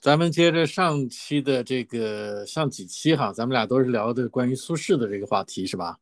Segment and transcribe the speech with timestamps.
[0.00, 5.98] 咱们接着上期的这个上几期哈，咱们俩都是聊的关于苏轼的这个话题，是吧？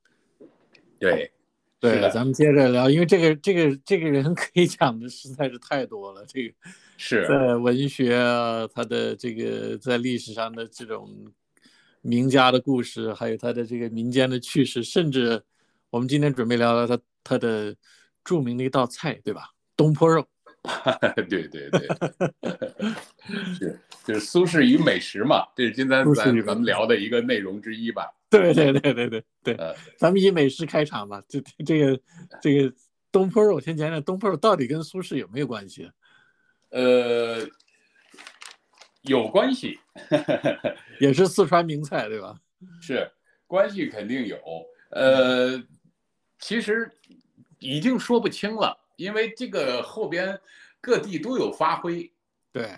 [1.00, 1.30] 对，
[1.80, 6.24] 对，咱们接着聊，因为这个这个这个人可以讲的实在是太多了。
[6.26, 6.54] 这个
[6.96, 11.10] 是在文学啊，他的这个在历史上的这种
[12.00, 15.42] 名家的故事，还有他的这个民间的趣事，甚至
[15.90, 17.74] 我们今天准备聊聊他他的
[18.22, 19.50] 著名的一道菜，对吧？
[19.76, 20.24] 东坡肉。
[21.28, 21.88] 对对对，
[23.54, 28.12] 是就是苏轼与美食嘛，这是今天咱咱们聊的一个内容之一吧。
[28.28, 29.56] 对对对对对对，
[29.96, 31.22] 咱们以美食开场吧。
[31.28, 32.00] 这这个
[32.42, 32.74] 这个
[33.10, 35.90] 东坡肉，先讲讲东坡肉到底跟苏轼有没有关系？
[36.70, 37.46] 呃，
[39.02, 39.78] 有关系，
[41.00, 42.38] 也是四川名菜，对吧？
[42.82, 43.10] 是，
[43.46, 44.38] 关系肯定有。
[44.90, 45.62] 呃，
[46.38, 46.90] 其实
[47.58, 48.76] 已经说不清了。
[48.98, 50.38] 因为这个后边
[50.80, 52.10] 各地都有发挥，
[52.52, 52.68] 对，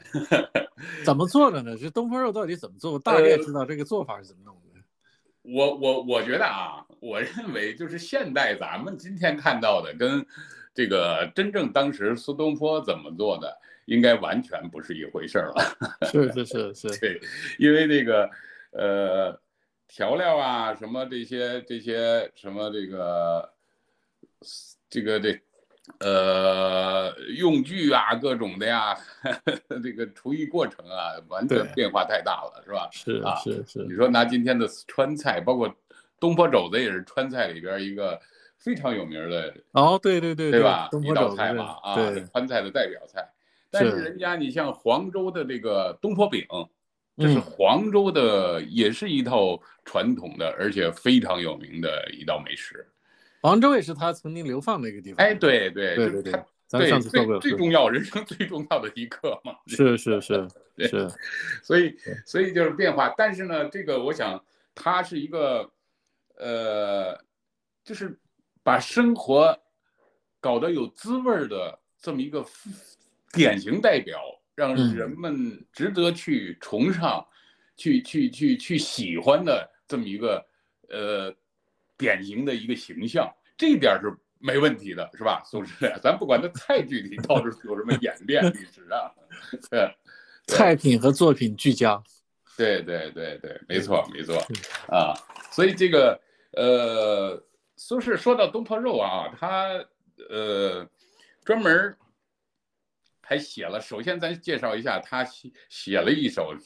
[1.03, 1.75] 怎么做的呢？
[1.79, 2.93] 这东坡肉到底怎么做？
[2.93, 4.61] 我大概知道这个做法是怎么弄的。
[5.43, 10.25] 我我我觉得啊，我认为就是现代咱们今天看到的，跟
[10.75, 15.77] 这个真正当时苏东坡怎么做的，应该完全不是一回事儿了。
[16.13, 17.19] 是是是是，对，
[17.59, 18.31] 因为那个
[18.73, 19.41] 呃
[19.89, 23.51] 调料啊，什么这些这些什么这个
[24.91, 25.41] 这个这。
[25.99, 28.97] 呃，用具啊，各种的呀，
[29.83, 32.89] 这个厨艺过程啊，完全变化太大了，是吧？
[32.93, 33.79] 是啊，是是。
[33.81, 35.75] 你说拿今天的川菜，包括
[36.19, 38.19] 东坡肘子，也是川菜里边一个
[38.59, 40.89] 非常有名的哦，对对对，对吧？
[41.03, 41.97] 一道菜嘛，啊，
[42.33, 43.29] 川菜的代表菜。
[43.71, 46.45] 但是人家你像黄州的这个东坡饼，
[47.17, 52.87] 这是黄州的，也是一套传统的，而且非常有名的一道美食。
[53.43, 55.25] 杭州也是他曾经流放的一个地方。
[55.25, 59.55] 哎，对对对对对，咱上次最最重要 人生最重要的一刻嘛。
[59.67, 60.47] 是是是
[60.77, 61.09] 是，
[61.63, 61.97] 所以
[62.27, 63.15] 所以就是变化。
[63.17, 65.71] 但是呢，这个我想，他是一个，
[66.37, 67.19] 呃，
[67.83, 68.19] 就是
[68.63, 69.59] 把生活
[70.39, 72.45] 搞得有滋味的这么一个
[73.33, 74.21] 典型代表，
[74.55, 77.27] 让人们值得去崇尚、
[77.77, 80.47] 去去去去喜欢的这么一个
[80.91, 81.35] 呃。
[82.01, 85.43] 典型的一个形象，这一点是没问题的，是吧？
[85.45, 89.13] 苏轼，咱不管他菜具体到底有什么演变历史啊，
[89.71, 89.95] 对，
[90.47, 92.03] 菜品和作品俱佳，
[92.57, 94.35] 对对对对，没错没错
[94.89, 95.13] 啊。
[95.53, 96.19] 所以这个
[96.53, 97.45] 呃，
[97.77, 99.85] 苏轼说到东坡肉啊，他
[100.31, 100.89] 呃
[101.45, 101.95] 专门
[103.21, 106.57] 还写了，首先咱介绍一下，他写写了一首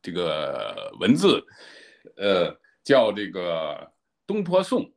[0.00, 1.44] 这个文字，
[2.16, 3.92] 呃，叫这个。
[4.26, 4.90] 东坡颂，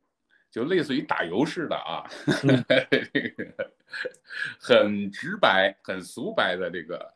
[0.49, 2.03] 就类似于打油似的啊，
[4.59, 7.13] 很直白、很俗白的这个，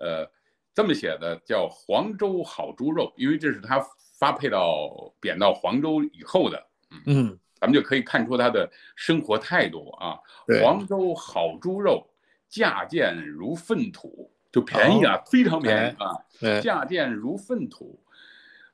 [0.00, 0.30] 呃，
[0.74, 3.80] 这么写的叫黄州好猪肉，因为这是他
[4.18, 6.66] 发配到贬到黄州以后的，
[7.06, 10.18] 嗯，咱们就可以看出他的生活态度啊。
[10.60, 12.06] 黄州好猪肉，
[12.48, 18.02] 价贱如粪土，就便宜啊，非常便宜啊，价贱如粪土，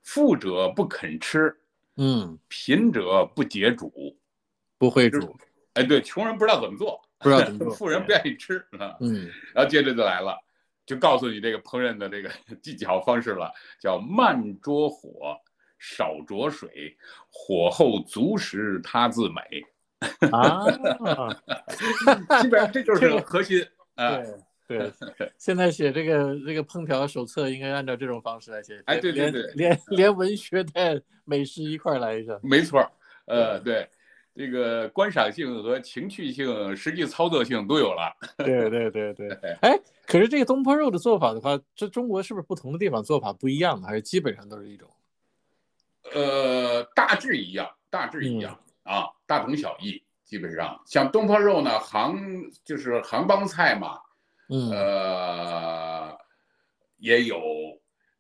[0.03, 1.57] 富者不肯吃。
[1.97, 4.17] 嗯，贫者不解煮，
[4.79, 5.37] 不会煮。
[5.75, 7.75] 哎，对，穷人不知道怎么做，不知道怎么 做。
[7.75, 8.97] 富人不愿意吃啊。
[9.01, 10.39] 嗯，然后接着就来了，
[10.87, 12.31] 就告诉你这个烹饪的这个
[12.63, 15.37] 技巧方式了，叫慢着火，
[15.79, 16.97] 少着水，
[17.29, 19.65] 火候足时它自美。
[20.31, 20.65] 啊，
[22.43, 24.17] 基本上这就是核心啊。
[24.17, 24.35] 对，
[25.39, 28.83] 现在写这个这个烹调手册应该按照这种方式来写。
[28.87, 32.39] 哎，对对对，连连文学带美食一块来一下。
[32.43, 32.81] 没错，
[33.27, 33.89] 呃，对，
[34.35, 38.17] 这个观赏性和情趣性、实际操作性都有了。
[38.39, 39.29] 对对对 对。
[39.61, 44.89] 哎，可是这个东坡肉的做法的话，这中国是不是不同的地方做法不一样，还是基本上都是一种？
[46.15, 50.03] 呃，大致一样，大致一样啊，大同小异。
[50.25, 52.19] 基本上像东坡肉呢，杭
[52.65, 54.01] 就是杭帮菜嘛。
[54.51, 56.19] 嗯，呃，
[56.99, 57.41] 也有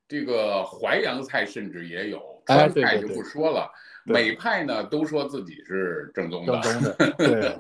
[0.09, 3.71] 这个淮扬菜，甚至也有川菜就不说了。
[4.07, 7.59] 每派呢都说自己是正宗的，正宗的， 对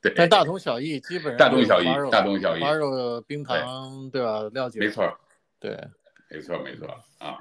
[0.00, 0.12] 对。
[0.16, 2.60] 但大同小异，基本上大同小异，大同小异。
[2.60, 4.48] 花肉、冰糖，对吧？
[4.54, 5.14] 料酒，没错，
[5.60, 5.78] 对，
[6.30, 6.86] 没错，没错
[7.18, 7.38] 啊。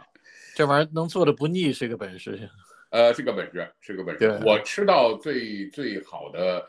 [0.55, 2.49] 这玩意儿能做的不腻是个本事，
[2.89, 4.39] 呃，是个本事，是个本事。
[4.45, 6.67] 我吃到最最好的。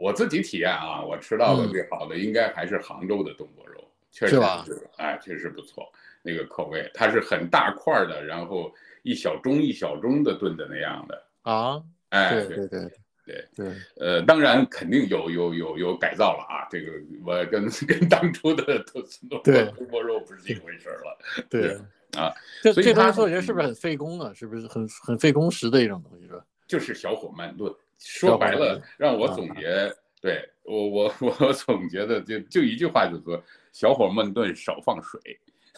[0.00, 5.90] 我自己体验啊，我吃到的最好的应该还是杭州的东坡肉，确实是，哎，确实不错，
[6.22, 12.90] 那个口味，它是很大块的，然后一小盅一小盅的炖的那样的啊，哎，对对对，
[13.26, 16.92] 对对，呃，当然肯定有有有有改造了啊，这个
[17.24, 19.00] 我跟 跟当初的土
[19.44, 21.18] 对东坡肉不是一回事儿了。
[21.48, 21.78] 对
[22.18, 22.32] 啊，
[22.62, 24.32] 这所以它这东西我觉得是不是很费工啊？
[24.34, 26.26] 是不是很很费工时的一种东西？
[26.26, 26.44] 是吧？
[26.66, 33.40] 就是小火慢炖，说白了让我总结，对我我 我总结的就就一句话，就是说
[33.72, 35.20] 小火慢炖，少放水。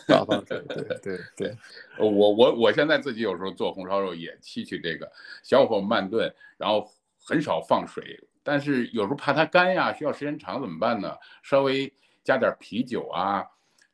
[0.08, 1.56] 少放水，对 对对，
[1.98, 5.08] 呃我我我现在自己有时候做红烧肉也吸取这个
[5.44, 6.90] 小火慢炖，然后
[7.24, 11.14] 很少放水，但是有时候怕它干呀，需要时间长怎么办呢？
[11.42, 11.92] 稍微
[12.24, 13.44] 加点啤酒啊，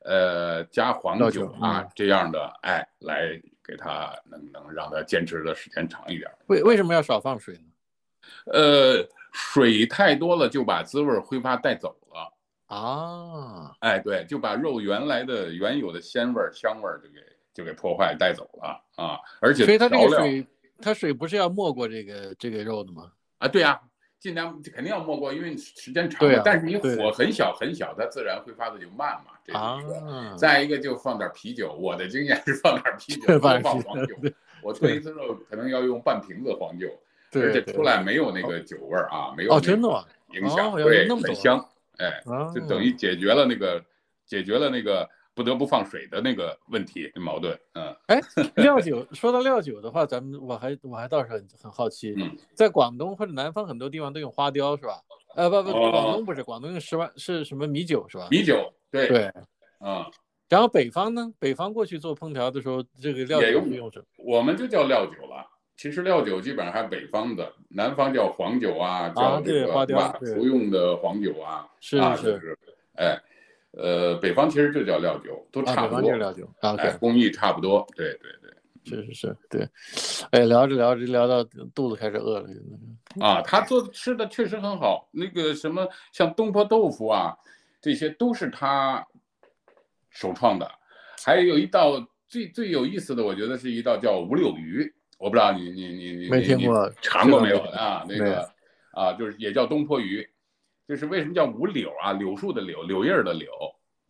[0.05, 6.31] 呃，加黄料酒酒啊、嗯这样的，哎，来给它能能让它坚持的时间长一点。
[6.47, 7.68] 为为什么要少放水呢？
[8.45, 12.33] 呃，水太多了就把滋味挥发带走了。
[12.75, 17.19] 啊，哎，对，就把肉原来的原有的鲜味儿、香味儿就给
[17.51, 19.17] 就给破坏带走了啊！
[19.41, 20.47] 而且所以它这个水，
[20.79, 23.11] 它水不是要没过这个这个肉的吗？
[23.39, 23.81] 啊，对呀、
[24.19, 29.31] 尽量肯定要没过，因为时间长了啊，但是你火很小很小，它自然挥发的就慢嘛。
[29.43, 30.11] 这是一个。
[30.11, 34.31] 啊，再一个就放点啤酒，我的经验是放点啤酒，不放黄酒酒。
[34.61, 36.87] 我炖一次肉可能要用半瓶子黄酒，
[37.33, 39.87] 而且出来没有那个酒味儿啊，没有哦，真的？
[40.33, 42.07] 影响，哦对，那么多很香，哎。
[42.25, 43.83] 啊，就等于解决了那个
[44.25, 47.57] 解决了那个不得不放水的那个问题矛盾。
[47.73, 48.21] 嗯，哎，
[48.55, 55.01] 料酒，说到料酒的话，咱们我还我还倒是很很好奇，嗯在广东或者南方很多地方都用花雕是吧？
[55.35, 58.27] 呃，不不，哦广东不是，广东用十万是什么米酒是吧？
[58.31, 59.31] 米酒，对，对，
[59.79, 60.03] 嗯，
[60.49, 61.31] 然后北方呢？
[61.39, 64.05] 北方过去做烹调的时候，这个料酒用什么？
[64.17, 65.45] 我们就叫料酒了。
[65.79, 72.57] 其实料酒基本上还北方的，南方叫黄酒啊，叫这个对花雕马对服用的黄酒啊，是啊，是就是，
[72.97, 73.17] 哎，
[73.71, 78.49] 呃，北方其实就叫料酒，都啊，差不多料酒啊哎，，OK，工艺差不多，对对对。
[78.83, 79.65] 是是是，对。
[80.31, 81.41] 哎，聊着聊着聊到
[81.73, 82.47] 肚子开始饿了，
[83.25, 85.07] 啊，他做的吃的确实很好。
[85.13, 87.33] 那个什么，像东坡豆腐啊，
[87.79, 89.07] 这些都是他
[90.09, 90.69] 首创的。
[91.23, 98.03] 还有一道最最有意思的，我觉得是一道叫五柳鱼，我不知道你你你你没听过尝过没有啊？
[98.07, 98.49] 那个
[98.93, 100.27] 啊，就是也叫东坡鱼，
[100.87, 102.13] 就是为什么叫五柳啊？
[102.13, 103.47] 柳树的柳，柳叶儿的柳。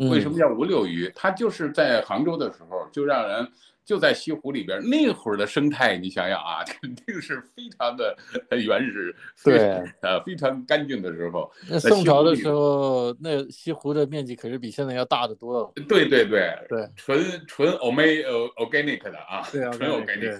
[0.09, 1.11] 为什么嗯叫五柳鱼？
[1.13, 3.51] 它就是在杭州的时候，就让人
[3.89, 8.15] 就在西湖里边，那会儿的生态，你想想啊， 肯定是非常的
[8.51, 9.57] 原始，对
[10.03, 11.51] 呃，非常干净的时候。
[11.67, 15.71] 那在宋朝的时候，那西湖的面积可是比现在要大得多了。
[15.87, 18.21] 对对对对，纯纯 o m e
[18.57, 20.39] organic 的啊，对纯 organic，organic。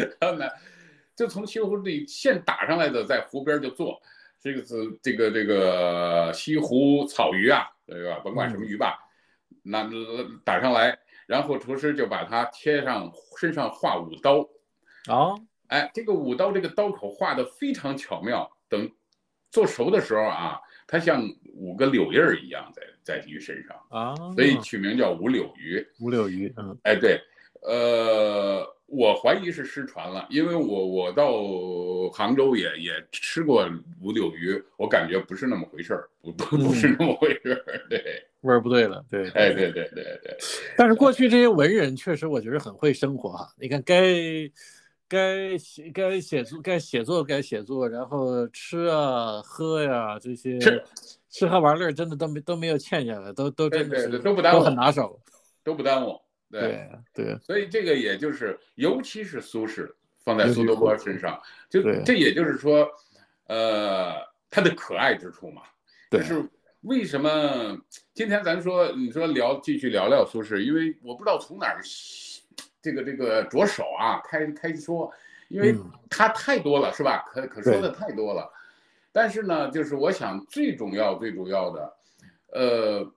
[0.18, 0.48] 然后呢，
[1.14, 4.00] 就从西湖里现打上来的，在湖边就做。
[4.40, 8.20] 这个是这个这个西湖草鱼啊，对吧？
[8.24, 8.98] 甭管什么鱼吧，
[9.62, 9.86] 那
[10.46, 14.40] 打上来，然后厨师就把它贴上身上画五刀，
[15.06, 15.34] 啊，
[15.68, 18.90] 哎，这个五刀这个刀口画的非常巧妙，等
[19.50, 21.22] 做熟的时候啊，它像
[21.54, 25.86] 五个柳叶儿一样在在鱼身上，啊，所以取名叫五柳鱼。
[26.00, 27.20] 五柳鱼，嗯，哎，对，
[27.64, 31.42] 呃，我怀疑是失传了，因为我我到
[32.12, 33.66] 杭州也也吃过
[34.02, 37.86] 五柳鱼，我感觉不是那么回事儿，不不不是那么回事儿。
[37.88, 37.98] 对，
[38.42, 39.28] 味儿不对了，对。
[39.30, 40.36] 哎，对对对对，
[40.76, 43.48] 但是过去这些文人确实，我觉得很会生活哈。
[43.58, 44.14] 你看该
[45.08, 50.84] 该写该写作该写作该写作，然后吃啊喝呀、这些是
[51.30, 55.18] 吃喝玩乐真的都没都没有欠下来，都都真的是对都不耽误很拿手。
[55.64, 56.20] 都不耽误。
[56.60, 59.90] 对，对对所以这个也就是，尤其是苏轼
[60.24, 62.88] 放在苏东坡身上，就这也就是说，
[63.46, 64.14] 呃，
[64.48, 65.62] 他的可爱之处嘛。
[66.10, 66.48] 对就是
[66.82, 67.76] 为什么
[68.12, 71.80] 今天咱说你说聊继续聊聊苏轼，因为我不知道从哪儿
[72.80, 75.12] 这个这个着手啊，开开说，
[75.48, 77.24] 因为嗯他太多了，是吧？
[77.26, 78.48] 可可说的太多了。
[79.12, 81.96] 但是呢，就是我想最重要最主要的，
[82.52, 83.12] 呃，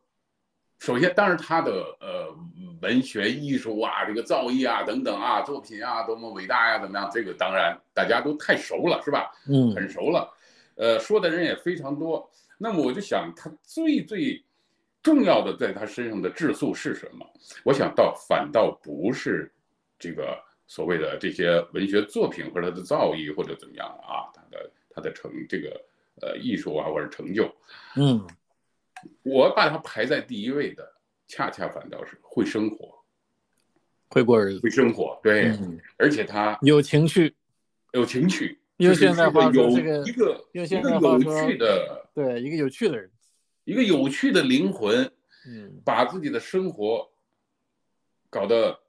[0.79, 2.33] 首先当然他的呃
[2.81, 7.09] 文学艺术啊，这个造诣啊等等啊，作品啊多么伟大呀，怎么样？
[7.11, 9.31] 这个当然大家都太熟了，是吧？
[9.49, 10.31] 嗯很熟了，
[10.75, 12.29] 呃，说的人也非常多。
[12.57, 14.43] 那么我就想，他最最
[15.01, 17.25] 重要的在他身上的质素是什么？
[17.63, 19.51] 我想倒反倒不是
[19.97, 25.69] 这个所谓的这些文学作品或者他的造诣或者怎么样啊，他的他的成这个
[26.21, 27.51] 呃艺术啊或者成就，
[27.95, 28.25] 嗯
[29.23, 30.87] 我把他排在第一位的，
[31.27, 33.03] 恰恰反倒是会生活，
[34.09, 37.35] 会过日子，会生活，对，嗯，而且他有情趣，
[37.93, 42.03] 有情趣，用就是现在话是有说这个一个一个有趣的。
[42.13, 43.11] 对一个有趣的人，
[43.63, 45.05] 一个有趣的灵魂，
[45.47, 47.07] 嗯，把自己的生活
[48.27, 48.79] 搞得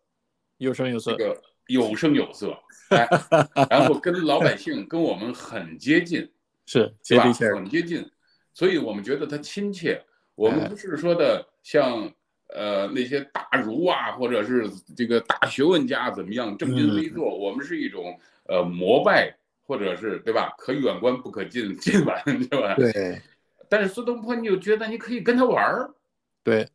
[0.56, 3.06] 有声有色这，个有声有色，哎，
[3.68, 6.26] 然后跟老百姓跟我们很接近，
[6.64, 6.90] 是？
[7.02, 8.10] 接地气儿，很接近，
[8.58, 10.02] 所以我们觉得他亲切。
[10.34, 12.12] 我们不是说的像
[12.48, 20.52] 呃那些大儒啊，或者是这个大学问家怎么样正襟危坐，我们是一种呃膜拜，或者是对吧？
[20.58, 22.74] 可远观不可近近玩， 对吧？
[22.74, 23.22] 对
[23.68, 25.94] 但是苏东坡，你就觉得你可以跟他玩儿，
[26.42, 26.68] 对，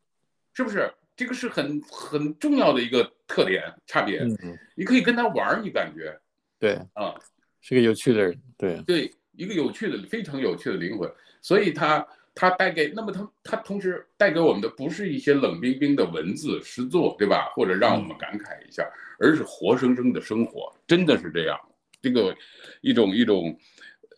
[0.53, 0.89] 是不是？
[1.17, 4.19] 这个是很很重要的一个特点差别。
[4.19, 6.17] 嗯，你可以跟他玩儿，你感觉
[6.57, 7.13] 对，啊，
[7.59, 11.11] 是个有趣的人，对，对，一个有趣的、非常有趣的灵魂。
[11.43, 17.51] 所以他他带给，那么他他同时带给我们的不是一些冷冰冰的文字诗作，对吧？
[17.53, 18.83] 或者让我们感慨一下，
[19.19, 21.59] 而是活生生的生活，真的是这样。
[22.01, 22.35] 这个
[22.81, 23.55] 一种一种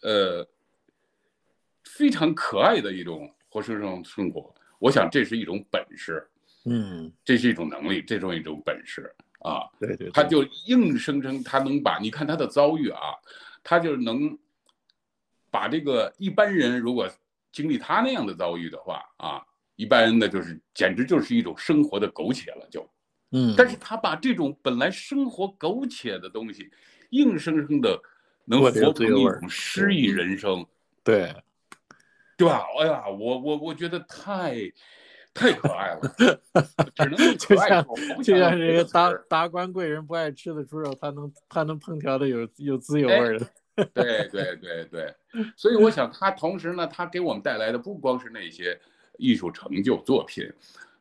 [0.02, 0.48] 呃
[1.84, 4.54] 非常可爱的一种活生生的生活。
[4.80, 6.26] 我想这是一种本事，
[6.66, 9.66] 嗯，这是一种能力，这种一种本事啊。
[9.80, 13.00] 对对，对他就硬生生他能把你看他的遭遇啊，
[13.64, 14.38] 他就能
[15.56, 17.10] 把这个一般人如果
[17.54, 19.42] 经历他那样的遭遇的话啊，
[19.78, 22.86] 一般人呢就是简直就是一种生活的苟且了就。
[23.32, 26.70] 嗯，但是他把这种本来生活苟且的东西，
[27.12, 27.98] 硬生生的
[28.44, 30.66] 能活成一种诗意人生，
[31.06, 31.34] 对，
[32.36, 32.66] 对吧？
[32.78, 34.60] 哎呀，我我我觉得太
[35.34, 36.02] 太可爱了，
[36.96, 37.86] 只能用 就像
[38.22, 43.48] 就像这个达达官贵人不爱吃的猪肉，他能他能烹调的有有滋有味儿的，
[43.94, 45.16] 对对对对，
[45.56, 48.80] 所以我想他同时呢，他给我们带来的不光是那些
[49.18, 50.50] 艺术成就作品，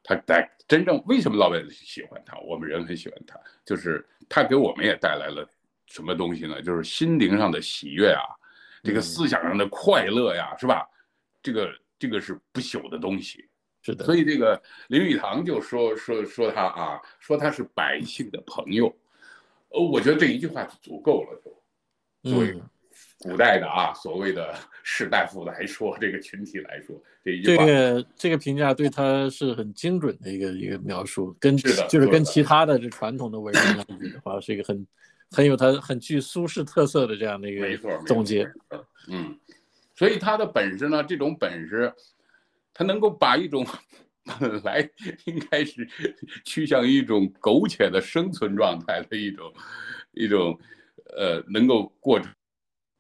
[0.03, 5.49] 他带真正为什么老百姓喜欢他，我们人很喜欢他，就是他给我们也带来了
[5.87, 6.61] 什么东西呢？
[6.61, 8.23] 就是心灵上的喜悦啊，
[8.83, 10.85] 这个嗯思想上的快乐呀，是吧？
[11.43, 13.49] 这个这个是不朽的东西。
[13.83, 18.87] 是的，所以这个林语堂就说说说他啊，说他是百姓的朋友，
[19.69, 21.55] 呃，我觉得这一句话就足够了，就
[22.25, 22.63] 作为嗯，
[23.19, 34.87] 古代的啊所谓的士大夫来说，这个群体来说，这一句这，个这个评价对他是很精准的一个一个描述，跟是的就是跟其他的这传统的文人来比的话，是一个很
[35.31, 37.67] 很有他很具苏轼特色的这样的一个
[38.07, 38.51] 总结。，
[39.09, 39.39] 嗯，
[39.95, 41.93] 所以他的本事呢，这种本事，
[42.73, 43.67] 他能够把一种
[44.41, 44.89] 本 来
[45.27, 45.87] 应该是
[46.45, 49.53] 趋向于一种苟且的生存状态的一种
[50.13, 50.59] 一种
[51.17, 52.21] 呃，能够过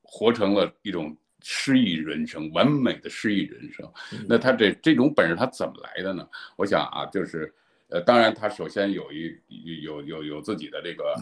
[0.02, 3.85] 活成了一种诗意人生，完美的诗意人生。
[4.12, 6.28] 嗯那他这这种本事他怎么来的呢？
[6.56, 7.52] 我想啊，就是
[7.88, 9.37] 呃，当然他首先有一
[9.83, 11.14] 有有有自己的这个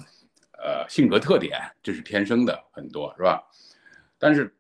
[0.63, 3.43] 呃性格特点，这是天生的很多是吧？
[4.19, 4.55] 但是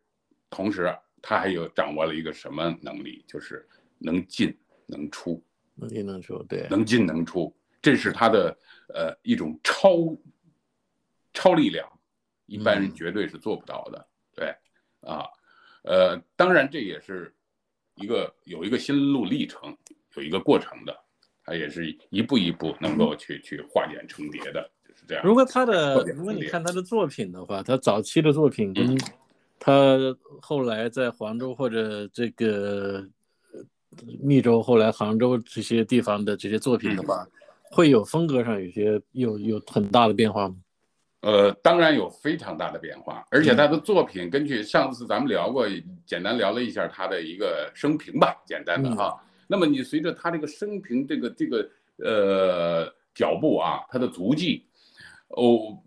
[0.50, 3.66] 同时他还有掌握了一个什么能力，就是
[3.98, 5.40] 能进能出，
[5.76, 8.58] 能进能出，对，能进能出，这是他的
[8.88, 10.16] 呃一种超
[11.32, 11.88] 超力量，
[12.52, 14.06] 一般人嗯绝对是做不到的。
[14.34, 14.54] 对
[15.00, 15.26] 啊，
[15.84, 17.34] 呃，当然这也是
[17.96, 19.76] 一个有一个心路历程，
[20.16, 20.94] 有一个过程的，
[21.44, 25.24] 他也是一步一步能够去去化茧成蝶的，就是这样。
[25.24, 28.98] 如果他的，如果你看他的作品的话，他早期的作品跟嗯
[29.58, 29.98] 他
[30.40, 33.06] 后来在黄州或者这个
[33.52, 33.64] 呃
[34.20, 37.26] 密州，后来杭州这些地方的这些作品的话，
[37.70, 40.56] 会有风格上有些有有很大的变化吗？
[41.22, 45.66] 呃，当然有非常大的变化，而且他的作品根据上次咱们聊过，
[46.04, 49.16] 简单聊了一下他的一个生平吧，简单的哈。
[49.46, 54.66] 那么你随着他这个生平这个这个呃脚步啊，他的足迹，
[55.28, 55.78] 哦，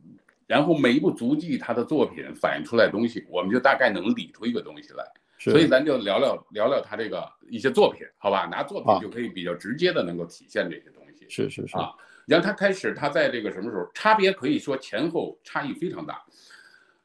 [0.48, 5.04] 然后每一部足迹他的作品反映出来的东西，我们就大概能理出一个东西来。
[5.38, 8.46] 是所以咱就聊聊聊聊他这个一些作品，好吧？
[8.46, 11.25] 拿作品就可以比较直接的能够体现这些东西。
[11.27, 11.92] 是是是啊
[12.27, 16.24] 然后他开始，他在这个什么时候差别可以说前后差异非常大。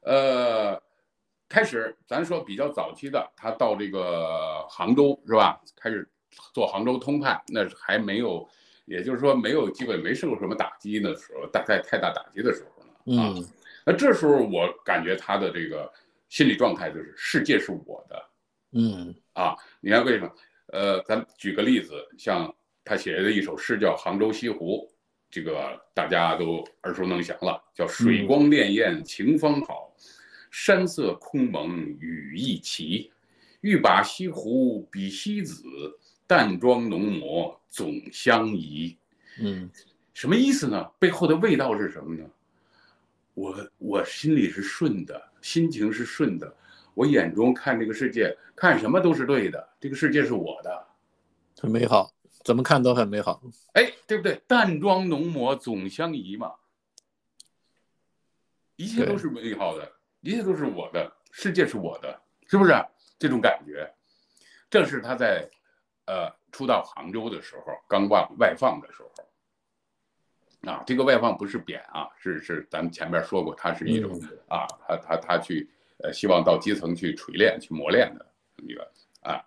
[0.03, 0.81] 呃，
[1.49, 5.61] 开始咱说比较早期的，他到这个杭州是吧？
[5.77, 6.09] 开始
[6.55, 8.49] 做杭州通判，那是还没有，
[8.87, 13.21] 也就是说没有基本没受什么打击的时候，大概太大打击的时候呢。
[13.21, 13.45] 啊，嗯
[13.85, 15.91] 那这时候我感觉他的这个
[16.29, 18.23] 心理状态就是世界是我的，
[18.73, 20.33] 嗯啊，你看为什么？
[20.67, 24.89] 呃，咱举个例子，像他写的一首诗叫《杭州西湖》，
[25.31, 29.95] 这个大家都耳熟能详了，叫“水光潋滟晴方好，
[30.51, 33.11] 山色空蒙雨亦奇。
[33.61, 35.63] 欲把西湖比西子，
[36.27, 38.97] 淡妆浓抹总相宜。”
[39.41, 39.71] 嗯
[40.13, 40.85] 什么意思呢？
[40.99, 42.25] 背后的味道是什么呢？
[43.33, 46.53] 我我心里是顺的，心情是顺的，
[46.93, 50.87] 我眼中看这个世界，看什么都是对的，这个世界是我的，
[51.59, 52.11] 很美好，
[52.45, 53.43] 怎么看都很美好。
[53.75, 54.41] 哎，对不对？
[54.47, 56.55] 淡妆浓抹总相宜嘛。
[58.77, 62.73] 一切都是美好的，一切都是我的，世界是我的，是不是？
[63.19, 63.93] 这种感觉，
[64.71, 65.47] 正是他在
[66.07, 74.19] 呃初到杭州的时候，刚外外放的时候，啊，这个外放不是贬啊，是是咱们前面说过，它是一种
[74.49, 79.45] 啊，他他他去呃希望到基层去锤炼、去磨练的一个啊，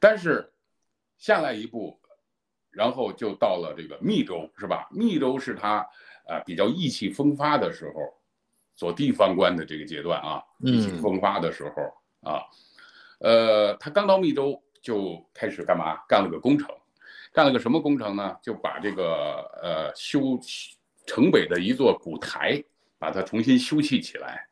[0.00, 0.52] 但是
[1.16, 1.96] 下来一步，
[2.76, 4.86] 然后就到了这个密州，是吧？
[4.90, 5.78] 密州是他
[6.28, 8.14] 啊比较意气风发的时候，
[8.74, 12.42] 做地方官的这个阶段啊，意气风发的时候啊。
[13.20, 15.96] 呃，他刚到密州就开始干嘛？
[16.06, 16.68] 干了个工程，
[17.32, 18.36] 干了个什么工程呢？
[18.42, 20.38] 就把这个呃修
[21.06, 22.62] 城北的一座古台，
[22.98, 24.46] 把它重新修葺起来，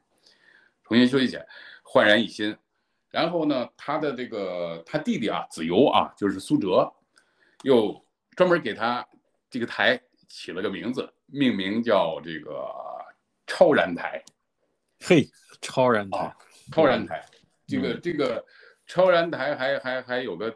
[0.82, 1.46] 重新修葺起来，
[1.82, 2.56] 焕然一新。
[3.10, 6.90] 然后呢，他的这个他弟弟啊，子由啊，就是苏辙，
[7.62, 8.03] 又
[8.36, 9.06] 专门给他
[9.50, 12.66] 这个台起了个名字，命名叫这个
[13.46, 14.22] 超然台。
[15.00, 15.28] 嘿，
[15.60, 16.34] 超然台，
[16.72, 17.24] 超然台。
[17.66, 18.44] 这个这个
[18.86, 20.54] 超然台还还还有个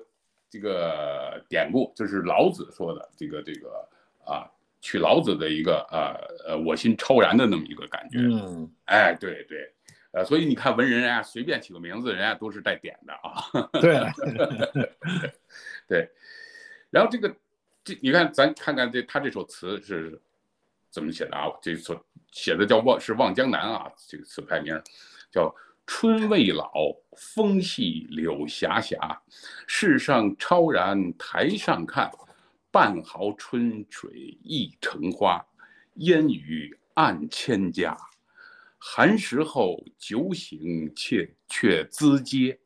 [0.50, 3.88] 这个典故，就是老子说的这个这个
[4.24, 6.16] 啊，取老子的一个啊
[6.46, 8.18] 呃我心超然的那么一个感觉。
[8.18, 9.72] 嗯，哎，对对，
[10.12, 13.70] 呃，所以你看文人啊，随便起个名字，人家都是带点的啊。
[13.80, 14.00] 对，
[15.86, 16.10] 对。
[16.90, 17.34] 然后这个
[17.88, 20.20] 这你看，咱看看这他这首词是
[20.90, 21.46] 怎么写的啊？
[21.62, 21.98] 这首
[22.32, 24.78] 写的叫望是望江南啊，这个词牌名
[25.30, 25.54] 叫。
[25.90, 26.70] 春未老，
[27.16, 28.98] 风细柳斜斜，
[29.66, 32.10] 世上超然台上看，
[32.70, 35.42] 半壕春水一城花，
[35.94, 37.96] 烟雨暗千家。
[38.76, 42.58] 寒食后酒醒却却咨嗟，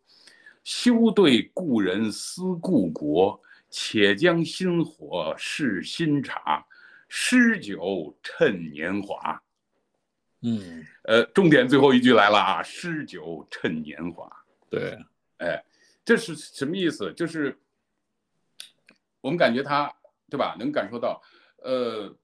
[0.65, 3.41] 休对故人思故国，
[3.73, 6.65] 且将新火试新茶，
[7.09, 9.43] 诗酒趁年华。
[10.43, 14.31] 嗯，呃，重点最后一句来了啊，诗酒趁年华。
[14.69, 14.99] 对，
[15.39, 15.65] 哎，
[16.05, 17.13] 这是什么意思？
[17.15, 17.59] 就是
[19.23, 19.91] 我们感觉他，
[20.29, 20.55] 对吧？
[20.59, 21.23] 能感受到，
[21.59, 22.15] 呃，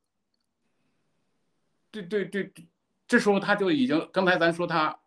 [1.90, 2.52] 对对对，
[3.06, 4.98] 这时候他就已经，刚才咱说他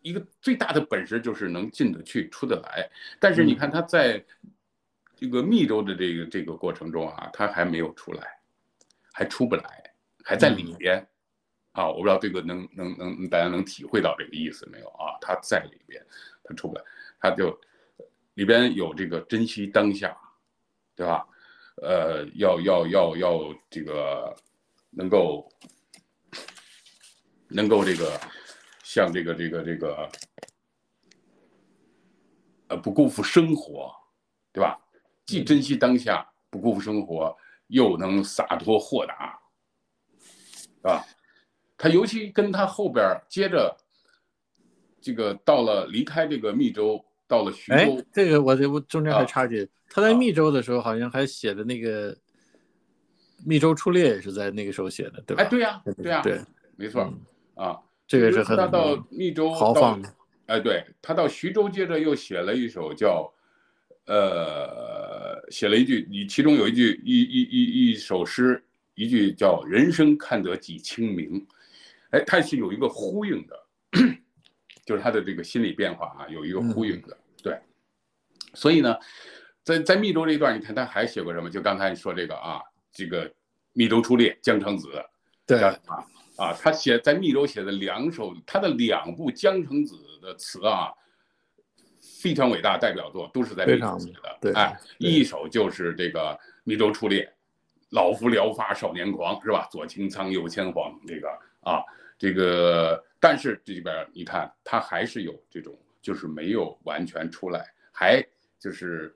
[0.00, 2.90] 一个最大的本事就是能进得去，出得来。
[3.20, 4.24] 但是你看他在
[5.22, 8.40] 这个密州的这个这个过程中啊，他还没有出来，
[9.12, 11.06] 还出不来，还在里边。
[11.70, 15.16] 啊，我不知道这个能能能大家能体会到这个意思没有啊？
[15.20, 16.04] 他在里边，
[16.42, 16.82] 他出不来，
[17.20, 17.56] 他就
[18.34, 20.18] 里边有这个珍惜当下，
[20.96, 21.24] 对吧？
[21.76, 24.36] 呃，要要要要这个
[24.90, 25.48] 能够
[27.46, 28.20] 能够这个
[28.82, 30.10] 像这个这个这个
[32.66, 33.94] 呃不辜负生活，
[34.52, 34.76] 对吧？
[35.26, 37.36] 既珍惜当下，不辜负生活，
[37.68, 39.38] 又能洒脱豁达，
[40.60, 41.04] 是吧？
[41.78, 43.76] 他尤其跟他后边接着，
[45.00, 48.04] 这个到了离开这个密州，到了徐州。
[48.12, 52.14] 这个我这我中间还插句，他在密州的时候好像还写的那个
[53.44, 55.42] 《密州出猎》也是在那个时候写的，对吧？
[55.42, 56.40] 哎，对呀，对呀，对，
[56.76, 57.12] 没错，
[57.54, 60.14] 啊，这个是很他到密州豪放的。
[60.46, 63.32] 哎，对他到徐州，接着又写了一首叫，
[64.06, 68.62] 呃，写了一句，你其中有一句一一一一首诗，
[68.94, 71.46] 一句叫“人生看得几清明”。
[72.10, 73.66] 哎，它是有一个呼应的，
[74.84, 77.58] 就是他的这个心理变化啊，有一个呼应的，对。
[78.54, 78.94] 所以呢，
[79.62, 81.48] 在在密州这一段，你看他还写过什么？
[81.48, 82.60] 就刚才你说这个啊，
[82.92, 83.32] 这个
[83.72, 84.88] 密州出猎，江城子，
[85.46, 85.78] 对啊
[86.36, 90.92] 啊，他写在密州写的两首，他的两部江城子的词啊，
[92.22, 94.38] 非常伟大代表作，都是在密州写的。
[94.40, 97.28] 对，哎，一首就是这个密州出猎，
[97.90, 99.68] 老夫聊发少年狂，是吧？
[99.72, 101.28] 左擎苍，右牵黄，这个
[101.62, 101.82] 啊。
[102.16, 108.24] 这个，但是这里边你看，他还是有这种，就是没有完全出来，还
[108.60, 109.12] 就是，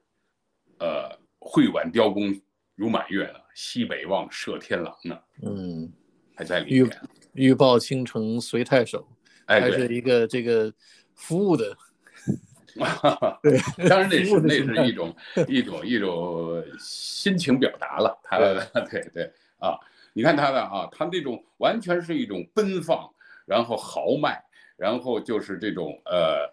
[0.80, 2.34] 呃，会挽雕弓
[2.74, 5.88] 如满月呢，西北望射天狼呢，嗯，
[6.34, 7.00] 还在里面。
[7.34, 9.06] 欲报倾城随太守，
[9.44, 10.72] 哎还是一个这个
[11.14, 11.76] 服务的。
[13.42, 13.58] 对，
[13.88, 15.16] 当然那是那是一种
[15.48, 19.78] 一种一种心情表达了，他对对啊。
[20.12, 23.12] 你看他的啊，他那种完全是一种奔放，
[23.44, 24.42] 然后豪迈，
[24.78, 26.50] 然后就是这种呃，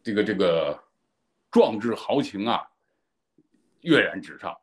[0.00, 0.80] 这个这个
[1.50, 2.62] 壮志豪情啊，
[3.80, 4.56] 跃然纸上，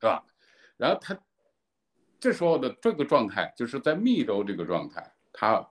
[0.00, 0.24] 是吧？
[0.76, 1.18] 然后他
[2.20, 5.68] 这时候的这个状态，就是在密州这个状态，他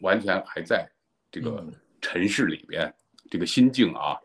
[0.00, 0.90] 完全还在
[1.30, 1.64] 这个
[2.06, 2.94] 尘世里边，
[3.28, 4.16] 这个心境啊，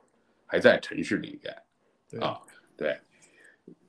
[0.45, 2.39] 还在尘世里边，啊，
[2.77, 2.95] 对。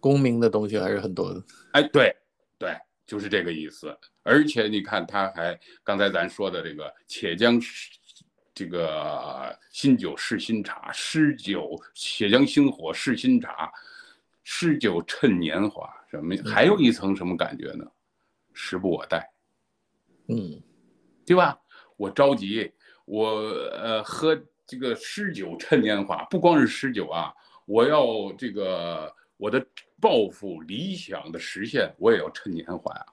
[0.00, 2.16] 功名的东西还是很多的，哎，对，
[2.58, 2.74] 对，
[3.06, 3.94] 就是这个意思。
[4.22, 7.60] 而且你看，他还刚才咱说的这个“且将
[8.54, 13.70] 这个新酒试新茶，诗酒且将新火试新茶，
[14.42, 16.34] 诗酒趁年华”，什么？
[16.46, 17.84] 还有一层什么感觉呢？
[18.54, 19.30] 时不我待，
[20.28, 20.60] 嗯，
[21.26, 21.60] 对吧？
[21.96, 22.72] 我着急，
[23.12, 23.28] 我
[23.72, 24.34] 呃喝
[24.66, 27.30] 这个诗酒趁年华，不光是诗酒啊，
[27.66, 29.62] 我要这个我的
[30.00, 33.04] 抱负理想的实现，我也要趁年华啊。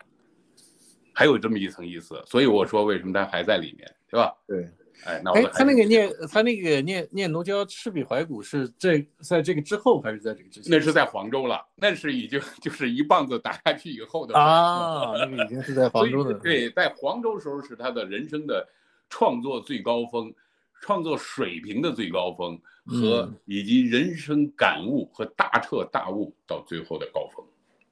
[1.13, 4.33] 还有这么一层意思，所以我说为什么他还在里面，对吧？
[4.47, 4.69] 对。
[5.05, 10.71] 哎，那哎，他那个念他那个念念奴娇赤壁怀古是这在这个之后还是在这个之前？
[10.71, 16.33] 那是在黄州了，那是已经 就是一棒子打下去以后的啊，那个已经是在黄州的。
[16.35, 18.65] 对，在黄州时候是他的人生的
[19.09, 20.33] 创作最高峰，
[20.81, 27.45] 创作水平的最高峰和以及人生感悟和大彻大悟到最后的高峰。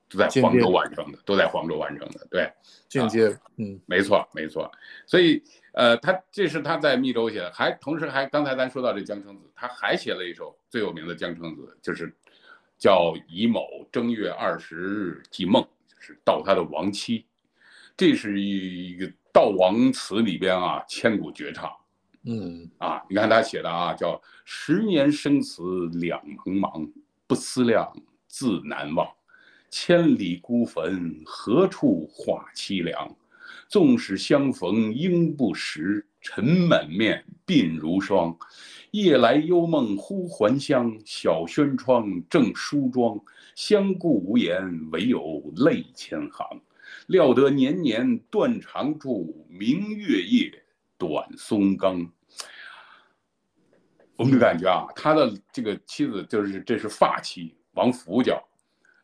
[0.09, 2.49] 都在黄州完成的，都在黄州完成的，对，
[2.87, 3.27] 间接，
[3.57, 4.71] 嗯，没错，没错，
[5.05, 12.15] 所以，呃，他这是他在密州写的，还同时还刚才咱说到这江城子，他还写了一首最有名的江城子，就是
[12.77, 17.25] 叫乙卯正月二十日记梦，就是悼他的亡妻，
[17.97, 21.71] 这是一个悼亡词里边啊千古绝唱，
[22.23, 25.61] 嗯，啊，你看他写的啊，叫十年生死
[25.93, 26.91] 两茫茫，
[27.27, 27.87] 不思量，
[28.27, 29.07] 自难忘。
[29.69, 33.15] 千里孤坟，何处话凄凉？
[33.69, 38.35] 纵使相逢应不识，尘满面，鬓如霜。
[38.89, 43.15] 夜来幽梦忽还乡，小轩窗，正梳妆。
[43.53, 46.59] 相顾无言，唯有泪千行。
[47.07, 50.63] 料得年年断肠处，明月夜，
[50.97, 52.09] 短松冈。
[54.15, 58.41] 我们就感觉啊，他的这个妻子就是这是发妻，王福叫。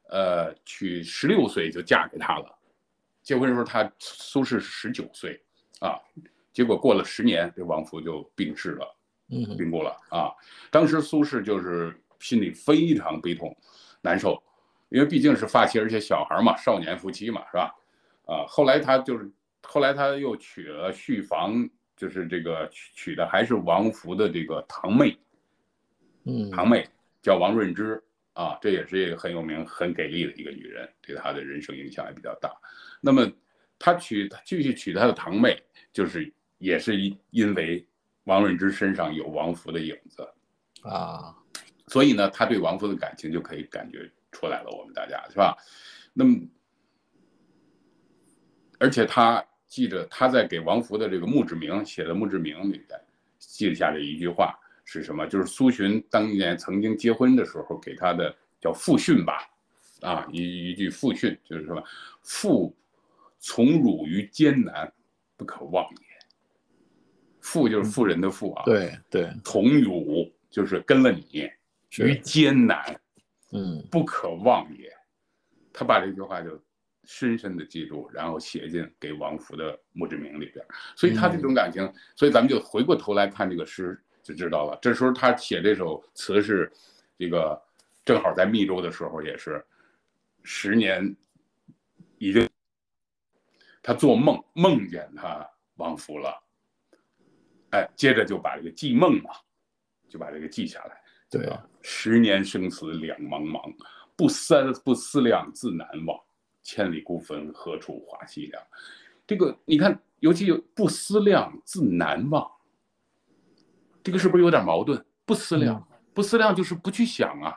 [0.09, 2.55] 呃，娶十六岁就嫁给他了，
[3.23, 5.41] 结婚时候他苏轼是十九岁，
[5.79, 5.97] 啊，
[6.51, 8.95] 结果过了十年，这王福就病逝了，
[9.29, 10.29] 嗯，病故了啊。
[10.69, 13.57] 当时苏轼就是心里非常悲痛，
[14.01, 14.39] 难受，
[14.89, 17.73] 因为毕竟是发妻，而且小孩嘛，少年夫妻嘛，是吧？
[18.25, 19.31] 啊，后来他就是，
[19.62, 25.17] 后来他又娶了续房，就是这个娶娶的还是王福的这个堂妹，
[26.25, 26.88] 嗯，堂妹
[27.21, 28.01] 叫王润之。
[28.36, 32.51] 啊，这也是一个很有名、很给力的一个女人，对他的人生影响也比较大。
[32.99, 33.31] 那么，
[33.77, 35.55] 他娶他继续娶他的堂妹，
[35.91, 36.95] 就是也是
[37.29, 37.88] 因为
[38.23, 40.27] 王润之身上有王福的影子
[40.81, 41.38] 啊，
[41.86, 44.71] 所以呢，他对王福的感情就可以感觉出来了。
[44.71, 45.55] 我们大家是吧？
[46.12, 46.36] 那么，
[48.83, 52.99] 而且他记着他在给王福的这个墓志铭写的墓志铭里边
[53.39, 54.59] 记下了一句话。
[54.85, 55.25] 是什么？
[55.27, 59.49] 就是苏洵当年曾经结婚的时候给他的叫父训吧，
[60.01, 61.81] 啊，一一句父训就是什么？
[62.21, 62.75] 父
[63.39, 64.91] 从汝于艰难，
[65.37, 65.97] 不可忘也。
[67.39, 71.49] 父就是富人的父啊，对对，从汝就是跟了你
[71.99, 72.99] 于艰难，
[73.53, 74.91] 嗯，不可忘也。
[75.71, 76.61] 他把这句话就
[77.05, 80.65] 深深的记住，然后写进给王福的墓志铭里边。
[80.95, 83.99] 所以他这种感情，所以咱们就回过头来看这个诗。
[84.23, 84.79] 就知道了。
[84.81, 86.71] 这时候他写这首词是，
[87.19, 87.61] 这个
[88.05, 89.61] 正好在密州的时候，也是
[90.43, 91.13] 十年，
[92.19, 92.49] 已经
[93.81, 96.41] 他做梦梦见他王弗了，
[97.71, 99.31] 哎，接着就把这个记梦嘛，
[100.07, 101.03] 就把这个记下来。
[101.29, 103.75] 对，十年生死两茫茫，
[104.15, 106.17] 不三不思量，自难忘。
[106.63, 108.63] 千里孤坟，何处话凄凉。
[109.28, 112.49] 这个你看，尤其有不思量，自难忘。
[114.04, 115.06] 这个是不是有点矛盾？
[115.26, 117.56] 不思量，不思量就是不去想啊，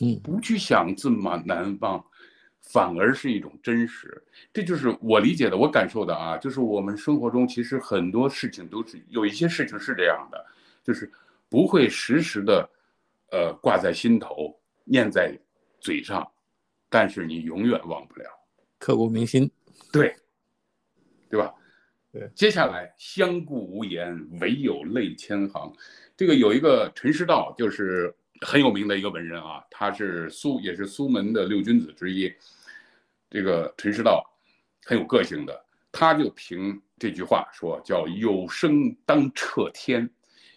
[0.00, 2.04] 嗯，不去想自满难忘，
[2.60, 4.22] 反而是一种真实。
[4.52, 10.44] 这就是我理解的，我感受的啊，就是我们生活中其实很多事情都是有一些事情是这样的，
[10.84, 11.10] 就是
[11.48, 12.68] 不会时时的，
[13.30, 15.34] 呃，挂在心头，念在
[15.80, 16.30] 嘴上，
[16.92, 18.26] 但是你永远忘不了，
[18.78, 19.50] 刻骨铭心。
[19.90, 20.14] 对，
[21.30, 21.54] 对吧？
[22.12, 25.74] 对，接下来相顾无言，唯有泪千行。
[26.14, 32.30] 这个有一个陈师道，就是很有名的一个文人啊，他是苏，也是苏门的六君子之一。
[33.30, 34.22] 这个陈师道
[34.84, 40.06] 很有个性的，他就凭这句话说，叫有声当彻天，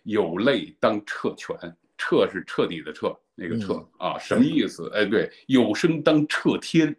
[0.04, 1.56] 有泪当彻泉。
[1.98, 4.90] 彻是彻底的彻，那个彻啊，什么意思？
[4.94, 6.96] 哎，对，有声当彻天。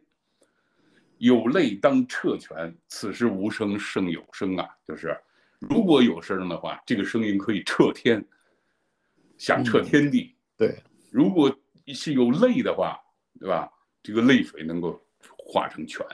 [1.19, 4.69] 有泪当彻泉，此时无声胜有声啊！
[4.87, 5.19] 就是
[5.59, 8.23] 如果有声的话，这个声音可以彻天，
[9.39, 10.37] 响彻天地。
[10.59, 10.79] 对，
[11.11, 11.51] 如果
[11.87, 13.01] 是有泪的话，
[13.41, 13.67] 对吧？
[14.03, 15.03] 这个泪水能够
[15.39, 16.05] 化成泉。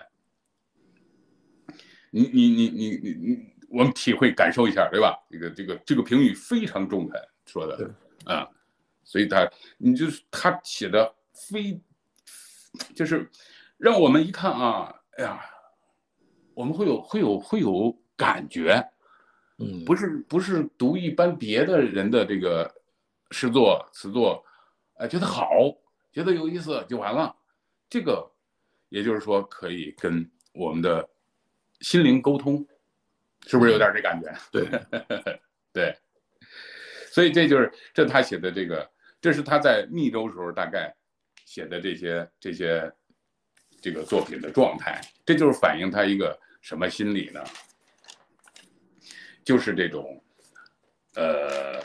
[2.12, 3.38] 你你你你你你，
[3.70, 5.18] 我们体会感受一下，对吧？
[5.28, 7.92] 这个这个这个评语非常中肯说的
[8.24, 8.48] 啊，
[9.04, 11.80] 所以他你就是他写的非，
[12.94, 13.30] 就是
[13.76, 15.44] 让我们一看啊，哎呀，
[16.54, 18.82] 我们会有会有会有感觉，
[19.58, 22.72] 嗯，不是不是读一般别的人的这个
[23.30, 24.44] 诗作词作，
[24.94, 25.48] 哎，觉得好，
[26.12, 27.34] 觉得有意思就完了，
[27.88, 28.30] 这个
[28.88, 31.08] 也就是说可以跟我们的
[31.80, 32.66] 心灵沟通，
[33.46, 34.32] 是不是有点这感觉？
[34.50, 34.68] 对。
[35.74, 35.98] 对，
[37.10, 38.91] 所以这就是这他写的这个，
[39.22, 40.92] 这是他在密州时候大概
[41.44, 42.92] 写的这些这些
[43.80, 47.40] 这个作品的状态，这就是反映他一个什么心理呢？
[49.44, 50.20] 就是这种，
[51.14, 51.80] 呃，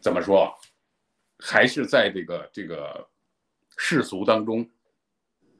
[0.00, 0.56] 怎么说，
[1.40, 3.08] 还是在这个这个
[3.76, 4.68] 世俗当中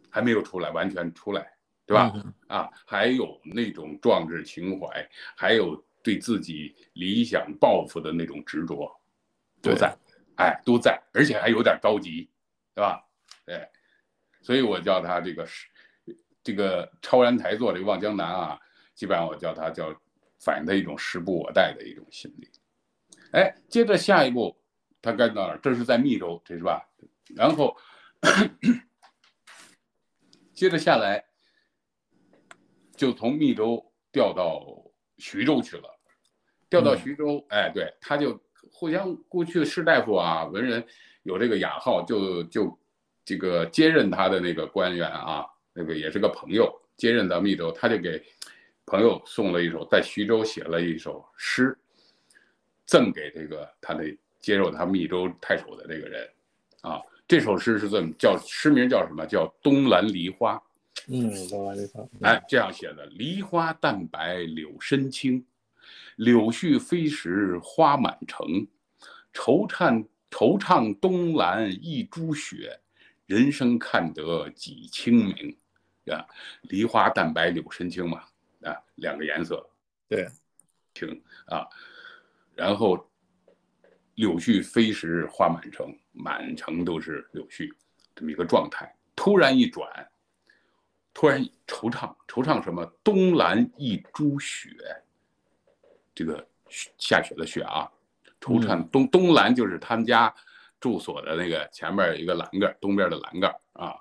[0.08, 1.52] 还没有出来，完全出来，
[1.84, 2.12] 对吧？
[2.46, 8.88] 啊，还有那种壮志情怀，还有对自己理想抱负的那种执着，
[9.64, 9.96] 都在，
[10.36, 12.28] 哎，都在，而且还有点着急，
[12.74, 13.02] 对吧？
[13.46, 13.68] 对，
[14.42, 15.66] 所以我叫他这个是
[16.42, 18.60] 这个超然台座这个望江南啊，
[18.94, 19.94] 基本上我叫他叫
[20.38, 22.50] 反映他一种时不我待的一种心理。
[23.32, 24.56] 哎，接着下一步
[25.00, 25.58] 他该到哪儿？
[25.62, 26.86] 这是在密州，这是吧？
[27.34, 27.76] 然后
[30.52, 31.24] 接着下来
[32.96, 34.62] 就从密州调到
[35.18, 35.90] 徐州去了。
[36.70, 40.84] 调到徐州，哎，对，他就互相过去士大夫啊，文人
[41.22, 42.78] 有这个雅号，就就
[43.24, 48.22] 这个接任他的那个官员啊，那个也是个朋友，接任到密州，他就给
[48.86, 51.76] 朋友送了一首，在徐州写了一首诗，
[52.86, 54.04] 赠给这个他的
[54.40, 56.28] 接受他密州太守的这个人，
[56.82, 59.24] 啊，这首诗是这么叫，诗名叫什么？
[59.24, 60.54] 叫《东兰梨花》。
[61.08, 65.44] 嗯，东兰梨花，哎，这样写的：梨花淡白柳深青，
[66.16, 68.66] 柳絮飞时花满城。
[69.32, 72.80] 惆怅惆怅东兰一株雪，
[73.26, 75.56] 人生看得几清明。
[76.06, 76.24] 啊，
[76.62, 78.22] 梨花淡白柳深青嘛，
[78.62, 79.66] 啊，两个颜色
[80.06, 80.28] 对，
[80.92, 81.08] 青
[81.46, 81.66] 啊，
[82.54, 83.10] 然后
[84.16, 87.72] 柳絮飞时花满城，满城都是柳絮，
[88.14, 88.94] 这么一个状态。
[89.16, 89.88] 突然一转，
[91.14, 92.84] 突然惆怅，惆怅什么？
[93.02, 94.76] 东兰一株雪，
[96.14, 96.46] 这个
[96.98, 97.90] 下雪的雪啊，
[98.40, 100.34] 惆怅东东兰就是他们家
[100.80, 103.94] 住所的那个前面有一个栏杆，东边的栏杆啊。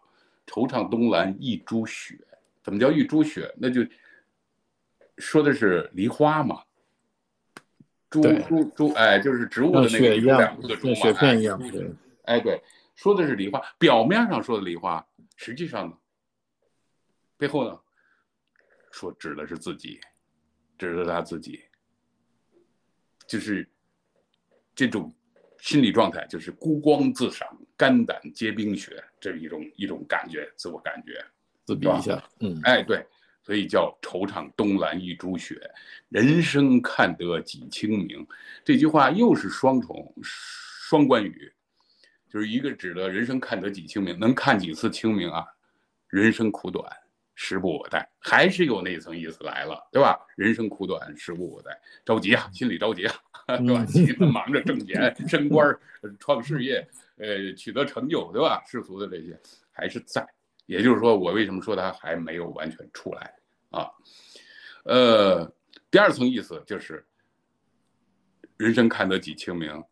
[0.45, 2.19] 惆怅东兰一株雪，
[2.62, 3.52] 怎么叫一株雪？
[3.58, 3.82] 那就
[5.17, 6.62] 说的是梨花嘛。
[8.10, 11.60] 株对株株，哎，就是植物的那个一样有两，个株像雪片一样，
[12.26, 12.62] 哎，对，
[12.93, 15.04] 说的是梨花，表面上说的梨花，
[15.36, 15.97] 实际上呢，
[17.38, 17.80] 背后呢，
[18.91, 19.99] 说指的是自己，
[20.78, 21.63] 指的他自己，
[23.27, 23.67] 就是
[24.75, 25.13] 这种
[25.59, 31.23] 心理状态，就是孤光自赏，肝胆皆冰雪，这一种一种感觉，自我感觉。
[31.65, 33.05] 自比一下，嗯，哎，对，
[33.41, 35.57] 所以叫惆怅东兰一株雪，
[36.09, 38.27] 人生看得几清明。
[38.65, 41.51] 这句话又是双重双关语，
[42.29, 45.45] 就是一个指的人生看得几清明，能看几次清明啊？
[46.09, 46.86] 人生苦短，
[47.35, 50.19] 时不我待，还是有那层意思来了，对吧？
[50.35, 53.15] 人生苦短，时不我待，着急啊，心里着急啊，
[53.57, 53.85] 对吧？
[53.85, 55.79] 急着忙着挣钱、 升官儿、
[56.19, 58.63] 创事业，呃，取得成就，对吧？
[58.67, 59.39] 世俗的这些
[59.71, 60.25] 还是在。
[60.65, 63.33] 也就是说，我为什么说他还没有完全出来
[63.69, 63.89] 啊？
[64.85, 65.45] 呃，
[65.91, 67.05] 第二层意思就是，
[68.55, 69.83] 人生看得几清明，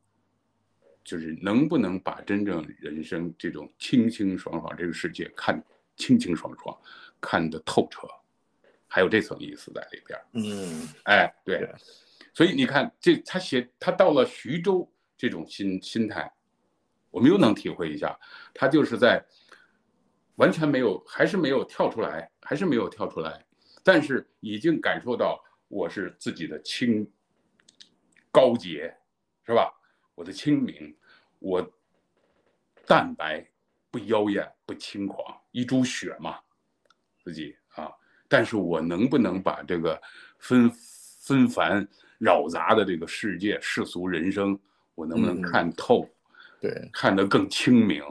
[1.03, 5.61] 就是能不能把真正人生这种清清爽爽这个世界看
[5.97, 6.77] 清清爽爽，
[7.21, 8.07] 看得透彻，
[8.87, 10.25] 还有这层意思在里边儿。
[10.33, 11.73] 嗯，哎，对对，
[12.33, 16.29] 所以你看，这他写他到了徐州这种心心态，
[17.09, 18.19] 我们又能体会一下，
[18.53, 19.23] 他就是在
[20.35, 23.45] 完全没有，还是没有跳出来，还是没有跳出来，
[23.83, 27.07] 但是已经感受到我是自己的清
[28.31, 28.93] 高洁，
[29.45, 29.71] 是吧？
[30.15, 30.95] 我的清明，
[31.39, 31.61] 我
[32.85, 33.45] 淡白，
[33.89, 36.39] 不妖艳，不轻狂，一株雪嘛，
[37.31, 37.89] 自己啊。
[38.27, 40.01] 但是我能不能把这个
[40.37, 40.69] 纷
[41.25, 44.59] 纷繁扰杂的这个世界、世俗人生，
[44.95, 46.09] 我能不能嗯看透，
[46.59, 48.03] 对看得更清明？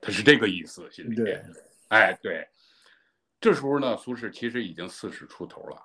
[0.00, 1.44] 他是这个意思，心里对面。
[1.88, 2.46] 哎，对。
[3.40, 5.82] 这时候呢，苏轼其实已经四十出头了，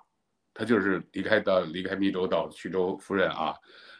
[0.54, 3.54] 他就是离开到离开密州到徐州赴任啊。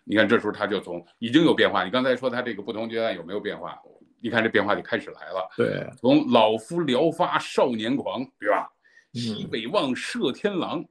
[0.04, 1.84] 你看这时候他就从已经有变化。
[1.84, 3.80] 你刚才说他这个不同阶段有没有变化？
[4.22, 5.50] 你看这变化就开始来了。
[5.56, 8.70] 对，从老夫聊发少年狂，对吧？
[9.12, 10.82] 西北望射天狼，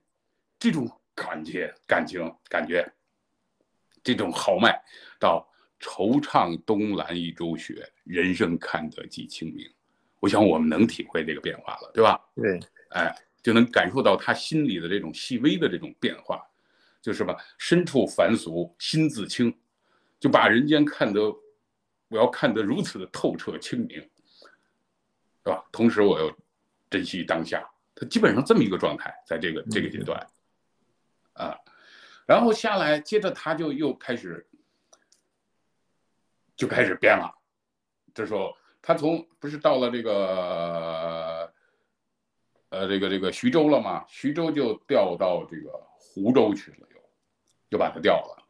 [0.60, 2.86] 这种感觉、感情、感觉，
[4.04, 4.80] 这种豪迈，
[5.18, 5.48] 到
[5.80, 9.66] 惆怅东栏一周雪，人生看得几清明。
[10.20, 12.20] 我想我们能体会这个变化了，对吧？
[12.36, 16.40] 对，哎，就能感受到他心里的这种细微的这种变化，
[17.02, 19.52] 就是吧，身处凡俗心自清，
[20.20, 21.36] 就把人间看得，
[22.12, 25.66] 我要看得如此的透彻清明，是吧？
[25.72, 26.32] 同时我要
[26.90, 30.20] 珍惜当下，他基本上这么一个状态，在这个这个阶段，
[31.34, 31.58] 啊，
[32.28, 34.46] 然后下来接着他就又开始
[36.56, 37.34] 就开始变了，
[38.14, 38.56] 这时候。
[38.84, 41.54] 他从不是到了这个，
[42.70, 44.04] 呃，这个这个徐州了吗？
[44.08, 46.98] 徐州就调到这个湖州去了，又，
[47.70, 48.44] 又把他调了。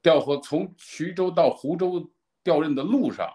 [0.00, 2.08] 调和从徐州到湖州
[2.44, 3.28] 调任的路上，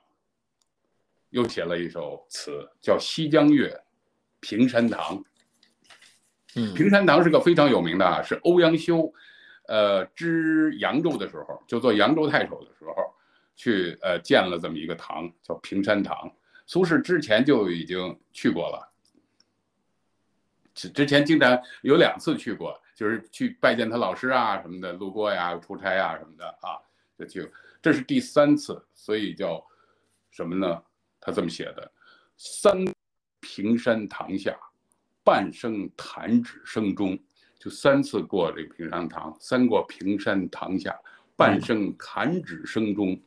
[1.32, 3.68] 又写了一首词，叫《西江月·
[4.40, 5.18] 平山堂》。
[6.56, 9.12] 嗯，平山堂是个非常有名的啊，是欧阳修，
[9.68, 12.94] 呃，知扬州的时候，就做扬州太守的时候。
[13.62, 16.34] 去呃建了这么一个堂，叫平山堂。
[16.66, 18.90] 苏轼之前就已经去过了，
[20.74, 26.80] 之之前经常有两次去过，就是去拜见他老师啊什么的，路过呀、出差啊什么的啊，
[27.18, 27.52] 就去。
[27.82, 29.66] 这是第三次，所以叫
[30.32, 30.84] 什么呢？
[31.20, 31.92] 他这么写的：
[32.38, 32.86] 三
[33.40, 34.58] 平山堂下，
[35.24, 37.18] 半生弹指声中。
[37.58, 40.98] 就三次过这个平山堂，三过平山堂下，
[41.36, 43.22] 半生弹指声中。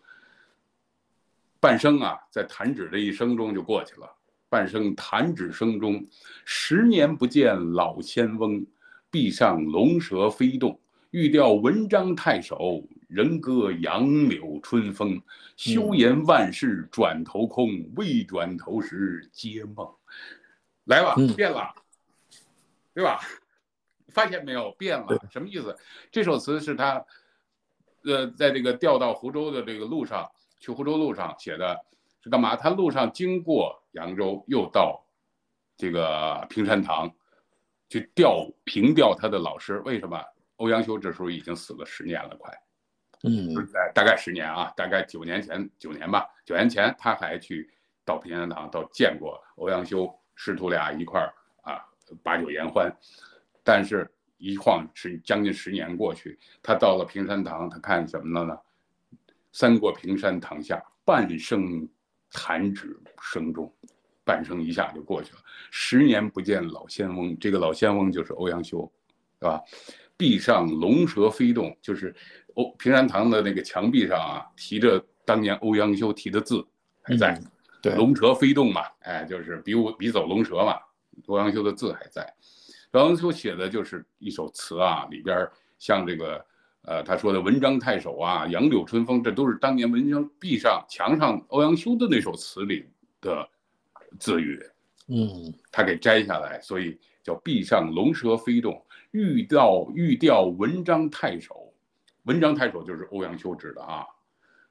[1.61, 4.11] 半生啊，在弹指的一生中就过去了。
[4.49, 6.03] 半生弹指声中，
[6.45, 8.67] 十年不见老仙翁。
[9.11, 10.81] 壁上龙蛇飞动，
[11.13, 15.21] 欲调文章太守，人歌杨柳春风。
[15.57, 19.87] 休言万事转头空，未转头时皆梦。
[20.85, 21.71] 来吧，变了，
[22.95, 23.21] 对吧？
[24.09, 25.77] 发现没有，变了，什么意思？
[26.11, 27.05] 这首词是他，
[28.07, 30.27] 呃，在这个调到湖州的这个路上。
[30.61, 31.79] 去湖州路上写的
[32.23, 32.57] 是干嘛？
[32.57, 35.05] 他路上经过扬州，又到
[35.77, 37.13] 这个平山堂
[37.91, 39.79] 去调凭调他的老师。
[39.81, 40.19] 为什么？
[40.63, 42.57] 欧阳修这时候已经死了十年了，快，
[43.25, 43.53] 嗯，
[43.93, 46.25] 大概十年啊，大概九年前，九年吧。
[46.45, 47.69] 九年前他还去
[48.05, 51.83] 到平山堂，到见过欧阳修，师徒俩一块儿啊
[52.23, 52.89] 把酒言欢。
[53.65, 58.57] 但是，一晃是将近十年过去，他到了平山堂，他看什么了呢？
[59.51, 61.89] 三过平山堂下，半生
[62.31, 63.73] 弹指声中，
[64.23, 65.41] 半生一下就过去了。
[65.73, 68.89] 十年不见老仙翁，这个老仙翁就是欧阳修，
[69.41, 69.61] 是吧？
[70.23, 72.15] 壁上龙蛇飞动，就是
[72.55, 76.65] 欧平山堂的那个墙壁上啊，提着当年欧阳修题的字
[77.03, 77.37] 还在。
[77.83, 80.79] 对，龙蛇飞动嘛，哎，就是比武比走龙蛇嘛。
[81.27, 82.33] 欧阳修的字还在。
[82.93, 85.37] 欧阳修写的就是一首词啊，里边
[85.81, 86.47] 像这个。
[86.85, 92.85] 呃，他说的文章太守啊，杨柳春风，这都是当年文章壁上墙上欧阳修的那首词里
[93.21, 93.49] 的
[94.19, 94.61] 字语，
[95.07, 101.71] 嗯，他给摘下来，所以叫壁上龙蛇飞动，欲调欲调文章太守，
[102.23, 104.07] 文章太守就是欧阳修指的啊，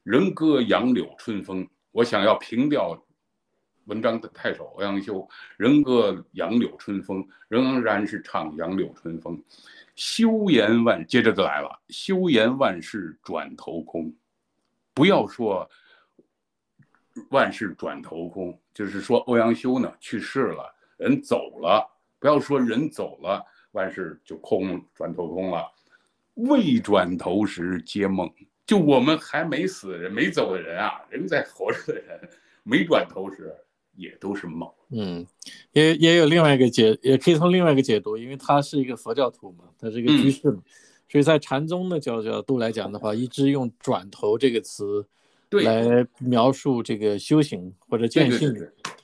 [0.02, 3.00] 人歌杨柳春风，我想要凭调
[3.86, 5.28] 文章的太守欧阳修，
[5.58, 9.40] 人歌杨柳春风，仍然是唱杨柳春风。
[9.96, 11.80] 休言万，接着就来了。
[11.90, 14.12] 休言万事转头空，
[14.96, 15.70] 不要说
[17.30, 21.88] 万事转头空，就是说欧阳修呢去世了，人走了。
[22.20, 25.72] 不要说人走了，万事就空，转头空了。
[26.36, 28.32] 未转头时皆梦，
[28.66, 32.30] 就我们还没死人，没走的人啊，人在活着的人，
[32.64, 33.56] 没转头时。
[33.98, 35.28] 也都是梦，嗯，
[35.74, 40.64] 也也有另外一个解，也可以从另外一个解读，因为他是一个佛教徒嘛，他是一个居士嘛，
[41.10, 45.06] 所以在禅宗的角角度来讲的话，一直用“转头”这个词，
[45.52, 48.54] 来描述这个修行或者见性，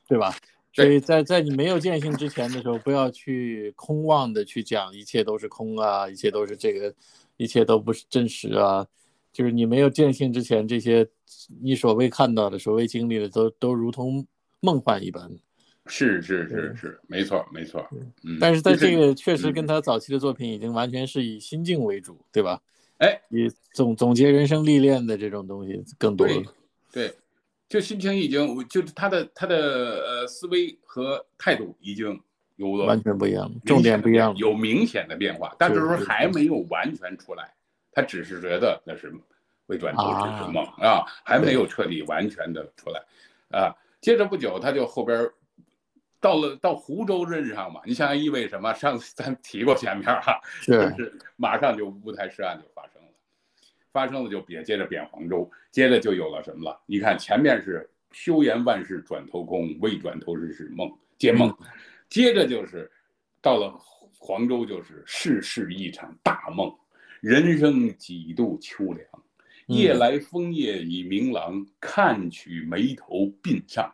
[0.08, 0.34] 对吧？
[0.83, 6.93] 所以在在你没有见性之前的时候，不要去空妄的去讲一切都是空啊，一切都是这个，
[7.37, 8.85] 一切都不是真实啊，
[9.31, 11.08] 就是你没有见性之前，这些
[11.62, 14.25] 你所谓看到的、所谓经历的，都都如同。
[14.60, 15.29] 梦幻一般，
[15.85, 17.87] 是是是是，没错没错。
[18.23, 22.60] 嗯，但是在这个确实跟他早期的作品已经完全是以心境为主，对吧？
[22.97, 26.43] 哎，以总总结人生历练的这种东西更多了。
[26.91, 27.13] 对，
[27.69, 32.19] 就心情已经，就是他的他的呃思维和态度已经
[32.55, 37.53] 有了完全不一样，重点不一样，有明显的变化，但是说还没有完全出来，
[37.91, 39.13] 他只是觉得那是
[39.67, 43.03] 未转头只是梦啊，还没有彻底完全的出来
[43.51, 43.75] 啊。
[43.99, 45.29] 接着不久，他就后边
[46.21, 48.73] 到了到湖州任上嘛，你想想意味什么？
[48.73, 52.96] 上次咱提过前面哈，就是马上就乌台诗案就发生了，
[53.98, 56.79] 发生了就别接着贬黄州，接着就有了什么了？
[56.85, 60.87] 你看前面是休言万事转头空，未转头是是梦，
[61.17, 61.52] 接梦，
[62.08, 62.91] 接着就是
[63.41, 63.75] 到了
[64.19, 66.71] 黄州就是世事一场大梦，
[67.21, 69.04] 人生几度秋凉，
[69.65, 73.91] 夜来风叶已明朗，看取眉头鬓上。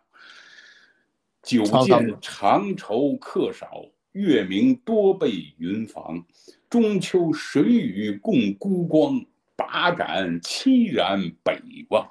[1.41, 6.25] 酒见长愁客少，月明多被云妨。
[6.69, 9.25] 中秋谁与共孤光？
[9.55, 12.09] 把盏凄然北望。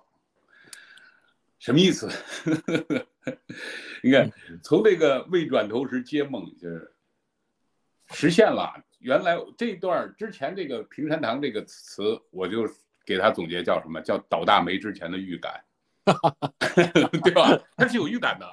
[1.58, 2.08] 什么意思？
[4.02, 4.30] 你看，
[4.62, 6.92] 从这个未转头时接梦，就是
[8.10, 8.74] 实现了。
[8.98, 12.68] 原来这段之前这个平山堂这个词，我就
[13.04, 14.00] 给他总结叫什么？
[14.00, 15.64] 叫倒大霉之前的预感。
[17.22, 17.56] 对吧？
[17.76, 18.52] 他是有预感的，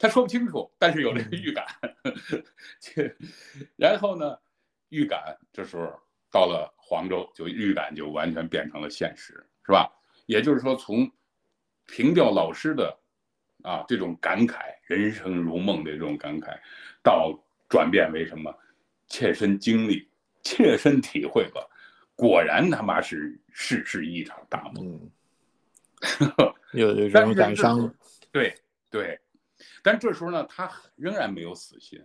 [0.00, 1.66] 他说不清楚，但是有这个预感。
[3.76, 4.38] 然后呢，
[4.88, 5.92] 预感这时候
[6.32, 9.88] 到了黄州，就预感就完全变成了现实，是吧？
[10.26, 11.08] 也就是说，从
[11.86, 12.98] 凭吊老师的
[13.62, 16.58] 啊这种感慨，人生如梦的这种感慨，
[17.02, 18.52] 到转变为什么？
[19.08, 20.08] 切身经历，
[20.42, 21.60] 切身体会吧。
[22.16, 25.10] 果然他妈是世事一场大梦，
[26.72, 27.94] 有有这种感伤，
[28.30, 28.54] 对
[28.88, 29.20] 对，
[29.82, 32.02] 但这时候呢，他仍然没有死心，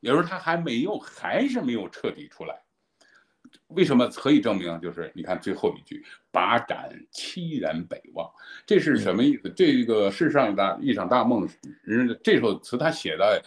[0.00, 2.60] 有时候他还没有，还是没有彻底出来。
[3.68, 4.80] 为什么可以证明？
[4.80, 8.30] 就是你看最后一句“把盏凄然北望”，
[8.66, 9.50] 这是什么意思？
[9.56, 11.48] 这个世上大一场大梦，
[11.82, 13.42] 人这首词他写的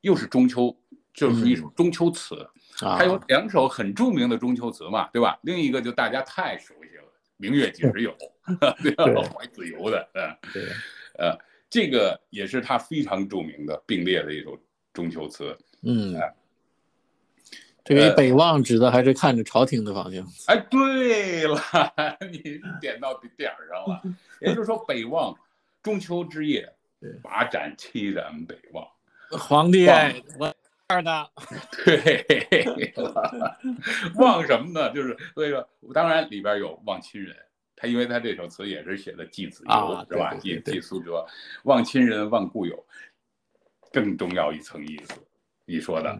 [0.00, 0.76] 又是中秋，
[1.12, 2.48] 就是一首中秋词。
[2.76, 5.38] 还有两首很著名的中秋词嘛，对吧？
[5.42, 7.02] 另一个就大家太熟悉了，
[7.36, 8.12] 《明月几时有
[8.82, 9.22] 》，对吧？
[9.22, 10.62] 怀子由的，嗯，对，
[11.18, 11.38] 呃，
[11.70, 14.58] 这个也是他非常著名的并列的一首
[14.92, 15.56] 中秋词。
[15.82, 16.14] 嗯，
[17.84, 20.26] 这个北望指的还是看着朝廷的方向。
[20.46, 21.58] 哎，对了，
[22.32, 24.00] 你点到点儿上了。
[24.40, 25.36] 也就是说，北望
[25.82, 26.72] 中秋之夜，
[27.22, 28.86] 把盏凄然北望，
[29.30, 29.86] 皇帝
[30.38, 30.54] 我。
[30.86, 31.26] 二呢，
[31.84, 32.92] 对，
[34.16, 34.92] 望什么呢？
[34.92, 37.34] 就是所以说，当然里边有望亲人，
[37.74, 40.34] 他因为他这首词也是写的祭子由，是吧？
[40.34, 41.26] 祭祭苏辙，
[41.62, 42.84] 望亲人，望故友，
[43.90, 45.14] 更重要一层意思，
[45.64, 46.18] 你说的，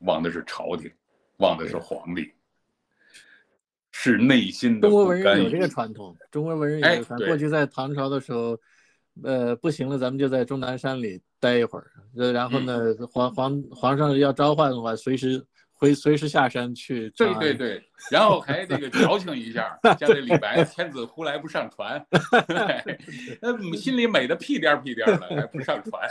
[0.00, 0.90] 望的是朝廷，
[1.38, 2.30] 望的是皇帝，
[3.92, 4.88] 是内心的。
[4.88, 7.26] 中国文人有这个传统，中国文人有这个传统。
[7.28, 8.58] 过去在唐朝的时候。
[9.24, 11.90] 呃，不行了，咱们就在终南山里待一会儿。
[12.16, 15.44] 呃，然后呢，皇皇皇上要召唤的话，随时
[15.80, 17.08] 回，随时下山去。
[17.16, 22.04] 对对对，然后还这个矫情一下，像这李白“天子呼来不上船”，
[23.40, 26.06] 那心里美的屁颠儿屁颠儿的，还不上船，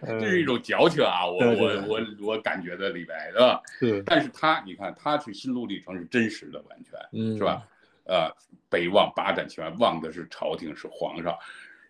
[0.00, 1.26] 这是一种矫情啊！
[1.26, 3.60] 我我我我感觉的李白，对吧？
[3.80, 4.02] 对。
[4.02, 7.66] 但是他，你看，他是心路历程是真实的，完全，是吧？
[8.04, 8.30] 呃，
[8.68, 11.36] 北望八盏齐，望的是朝廷，是皇上，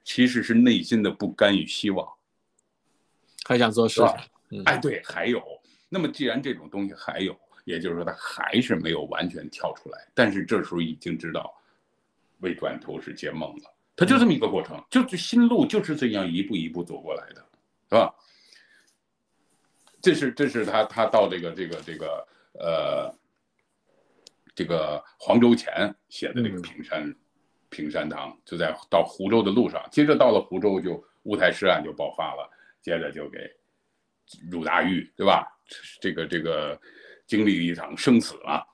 [0.03, 2.09] 其实是内心的不甘与希望，
[3.44, 4.01] 还想做事。
[4.64, 5.59] 哎，对，还有。
[5.91, 10.09] 那么既然这种东西还有，也就是说他还是没有完全跳出来。
[10.14, 11.55] 但是这时候已经知道，
[12.38, 13.74] 未转头是接梦了。
[13.95, 17.45] 他就这么一个过程，就是心路就是这样一步一步走过来的，
[17.91, 18.14] 是吧？
[20.01, 23.14] 这是这是他他到这个这个这个呃。
[24.53, 27.14] 这个黄州前写的这个平山，
[27.70, 32.51] 平山堂就在到湖州的路上，接着到了湖州就乌台诗案就爆发了，
[32.82, 33.38] 接着就给
[34.51, 35.47] 入大狱，对吧？
[36.00, 36.80] 这个这个
[37.26, 38.64] 经历一场生死啊，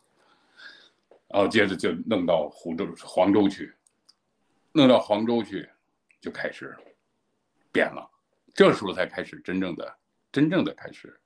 [1.28, 3.72] 然后接着就弄到湖州黄州去，
[4.72, 5.68] 弄到黄州去
[6.20, 6.76] 就开始
[7.72, 8.08] 变了，
[8.54, 9.96] 这时候才开始真正的
[10.32, 11.18] 真正的开始，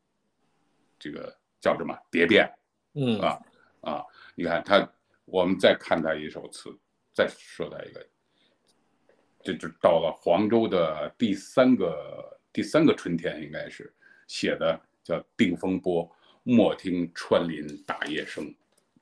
[0.98, 2.50] 这个叫什么蝶变？
[2.94, 3.40] 嗯啊
[3.82, 4.04] 啊。
[4.34, 4.88] 你看他，
[5.24, 6.76] 我们再看他一首词，
[7.12, 8.06] 再说他一个，
[9.42, 13.92] 这就到了黄州的第三个第三个春天，应该是
[14.26, 14.80] 写的
[15.10, 16.06] 叫《定风波》，
[16.44, 18.54] 莫听穿林打叶声，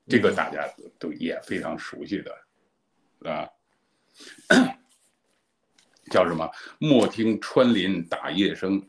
[0.06, 0.66] 这个大家
[0.98, 3.46] 都也非常熟悉的，啊，
[6.10, 6.50] 叫什么？
[6.78, 8.82] 莫听穿林打叶声，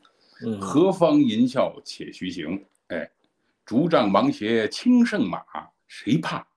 [0.61, 2.63] 何方吟啸且徐行？
[2.87, 3.11] 哎，
[3.65, 5.43] 竹杖芒鞋轻胜马。
[5.87, 6.47] 谁怕？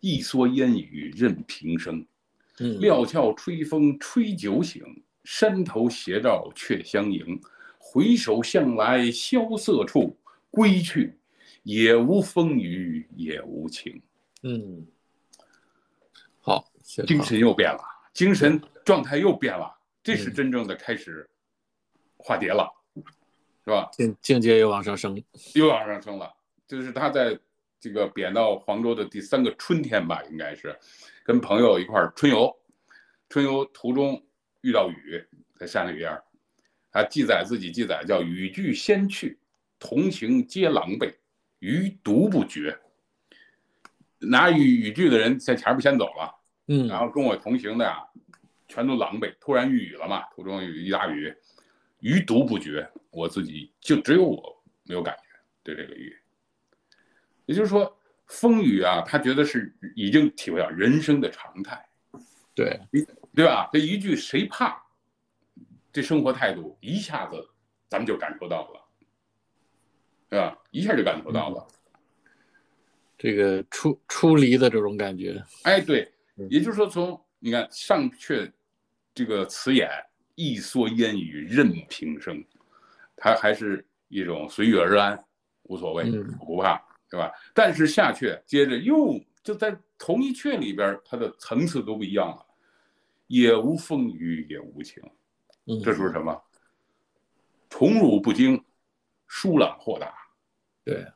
[0.00, 2.04] 一蓑烟雨任平生。
[2.80, 4.84] 料峭吹风吹酒醒，
[5.24, 7.40] 山头斜照却相迎。
[7.86, 10.18] 回首向来萧瑟处，
[10.50, 11.16] 归去，
[11.62, 14.00] 也无风雨也无晴。
[14.42, 14.86] 嗯，
[16.40, 17.80] 好，精神又变了，
[18.14, 19.70] 精神状态又变了。
[20.02, 21.28] 这是真正的开始
[22.16, 22.68] 化蝶了，
[23.64, 23.90] 是吧？
[23.92, 25.22] 境境界又往上升，
[25.54, 26.34] 又往上升了。
[26.66, 27.38] 就是他在
[27.78, 30.74] 这个贬到黄州的第三个春天吧，应该是
[31.22, 32.50] 跟朋友一块儿春游，
[33.28, 34.20] 春游途中
[34.62, 35.22] 遇到雨，
[35.58, 36.24] 在山里边儿，
[36.94, 39.36] 他记载自己记载叫雨具先去，
[39.80, 41.12] 同行皆狼狈，
[41.58, 42.78] 余独不觉。
[44.20, 46.32] 拿雨雨具的人在前面先走了，
[46.68, 47.98] 嗯然后跟我同行的呀，
[48.68, 49.34] 全都狼狈。
[49.40, 51.34] 突然遇雨了嘛，途中有一大雨，
[51.98, 52.88] 余独不觉。
[53.10, 55.22] 我自己就只有我没有感觉
[55.64, 56.16] 对这个雨。
[57.46, 61.84] 也就是说，风雨啊，他觉得是已经体会到人生的常态，
[62.54, 62.80] 对，
[63.34, 63.68] 对吧？
[63.72, 64.80] 这一句谁怕，
[65.94, 67.36] 这生活态度一下子
[67.88, 68.80] 咱们就感受到了，
[70.28, 70.58] 对吧？
[70.72, 71.64] 一下就感受到了。
[73.16, 78.50] 这个出出离的这种感觉，哎，对嗯，也就是说，从你看上阙
[79.14, 79.88] 这个词眼
[80.34, 82.44] “一蓑烟雨任平生”，
[83.14, 85.16] 它还是一种随遇而安，
[85.62, 86.76] 无所谓，嗯不怕，
[87.08, 87.30] 对吧？
[87.54, 92.44] 但是下阙接着又就在同一阙里边，它的层次都不一样了，
[93.28, 95.10] 也无风雨也无晴，嗯，
[95.82, 96.42] 这时候什么？
[97.70, 98.64] 宠辱不惊，
[99.26, 100.14] 疏朗豁达。
[100.84, 101.06] 对，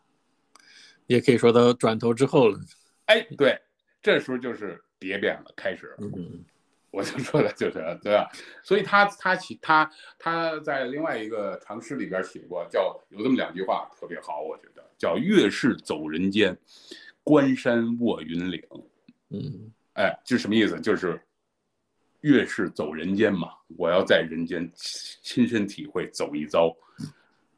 [1.07, 2.59] 也可以说他转头之后了，
[3.07, 3.61] 哎，对，
[4.03, 5.97] 这时候就是蝶变了，开始了。
[6.01, 6.45] 嗯
[6.91, 8.31] 我就说的就是对吧？
[8.65, 9.89] 所以他他写他
[10.19, 16.57] 他在另外一个长诗里边写过，叫有这么两句话特别好，我觉得叫“月是走人间，
[17.23, 18.67] 关山卧云岭
[19.29, 19.71] 嗯”。
[19.95, 20.81] 哎，这什么意思？
[20.81, 21.21] 就是
[22.21, 26.75] 月是走人间嘛，我要在人间亲身体会走一遭，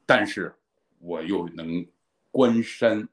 [0.05, 0.53] 但是
[0.99, 1.85] 我又能
[2.29, 3.07] 观山，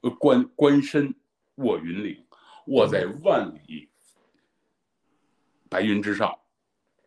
[0.00, 1.14] 呃关关身
[1.56, 2.24] 卧云岭，
[2.66, 3.88] 卧在万里
[5.68, 6.36] 白云之上，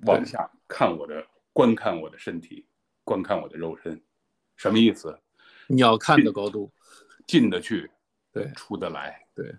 [0.06, 2.66] 往下看我的观看我的身体，
[3.04, 4.00] 观看我的肉身，
[4.56, 5.20] 什么意思？
[5.68, 6.72] 鸟看的高度，
[7.26, 7.90] 进得去，
[8.32, 9.26] 对出得来。
[9.34, 9.52] 对，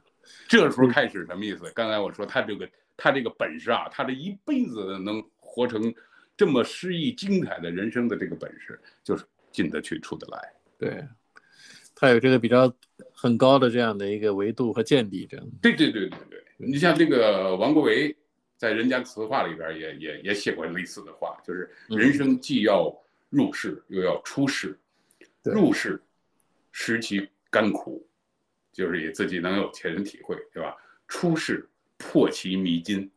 [0.49, 1.71] 这时候开始什么意思？
[1.73, 5.95] 刚才我说他这个他这个本事啊，他这一辈子能活成
[6.37, 10.53] 这么诗意精彩的人生的这个本事，就是进得去，出得来。
[10.79, 11.07] 对，
[11.95, 12.73] 他有这个比较
[13.13, 18.15] 很高的这样的一个维度和见地，这样，对对对对对，你像这个王国维
[18.57, 22.93] 在《人间词话》里边也也也写过类似的话，就是嗯人生既要
[23.31, 24.79] 入世，又要出世。
[25.43, 26.03] 对入世，
[26.73, 28.09] 食其甘苦，
[28.73, 30.75] 就是也自己能有切身体会，对吧？
[31.07, 31.69] 出世，
[31.99, 33.11] 破其迷津，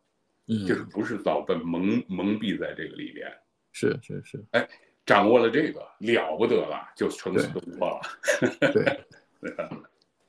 [0.48, 3.32] 嗯，就是不是早被蒙蒙蔽在这个里边。
[3.72, 4.68] 是是是，哎
[5.06, 8.02] 掌握了这个了不得了，就成死不破了。
[8.74, 9.06] 对。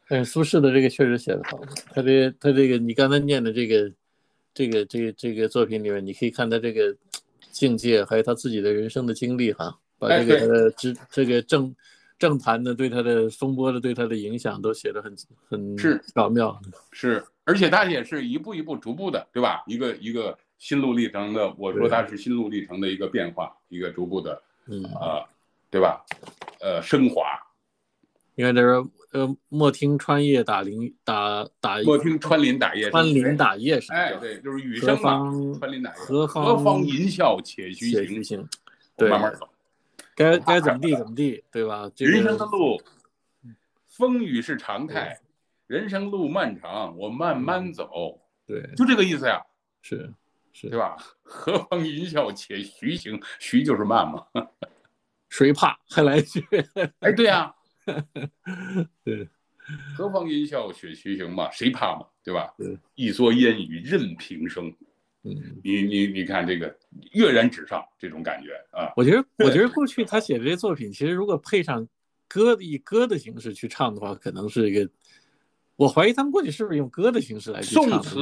[0.08, 1.60] 但 是苏轼的这个确实写得好，
[1.92, 3.90] 他这他这个你刚才念的这个
[4.54, 6.94] 这个这个这个作品里面，你可以看他这个
[7.50, 11.74] 境界，还有他自己的人生的经历哈，把哎这个之这个政
[12.18, 15.14] 政坛的对他的风波的对他的影响都写得很
[15.48, 16.60] 很是巧妙。
[16.90, 19.62] 是，而且他也是一步一步逐步的，对吧？
[19.66, 25.24] 一个一个心路历程的，我说他是心路历程的一个变化，一个逐步的嗯，呃，
[25.70, 26.04] 对吧？
[26.60, 27.22] 呃，升华。
[28.34, 38.46] 你看这是呃，莫听穿叶打林打打莫听穿林打叶声，穿林打叶声，哎，对，就是雨何声嘛，方穿林打叶，何何方方吟啸且徐行，
[38.96, 39.48] 对慢慢走。
[40.18, 41.88] 该该怎么地怎么地，对吧？
[41.94, 42.82] 这人生的路，
[43.86, 45.16] 风雨是常态，
[45.68, 48.68] 人生路漫长，我慢慢走，对。
[48.74, 49.40] 就这个意思呀，
[49.80, 50.12] 是
[50.52, 50.68] 是。
[50.68, 50.96] 对吧？
[51.22, 54.26] 何方吟啸且徐行，徐就是慢嘛。
[55.30, 55.78] 谁怕？
[55.88, 56.44] 还来一句，
[56.98, 57.54] 哎，对呀，
[59.04, 59.28] 对。
[59.96, 62.76] 何方吟啸且徐行嘛，谁怕嘛，对吧对？
[62.96, 64.74] 一蓑烟雨任平生，
[65.24, 65.60] 嗯。
[65.62, 66.74] 你你你看这个
[67.12, 71.86] 跃然纸上这种感觉啊，我觉得，我觉得 过去他写的这些作品，其实如果配上
[72.28, 74.90] 歌以歌的形式去唱的话，可能是一个，
[75.76, 78.18] 我怀疑他们过去是不是用歌的形式来宋词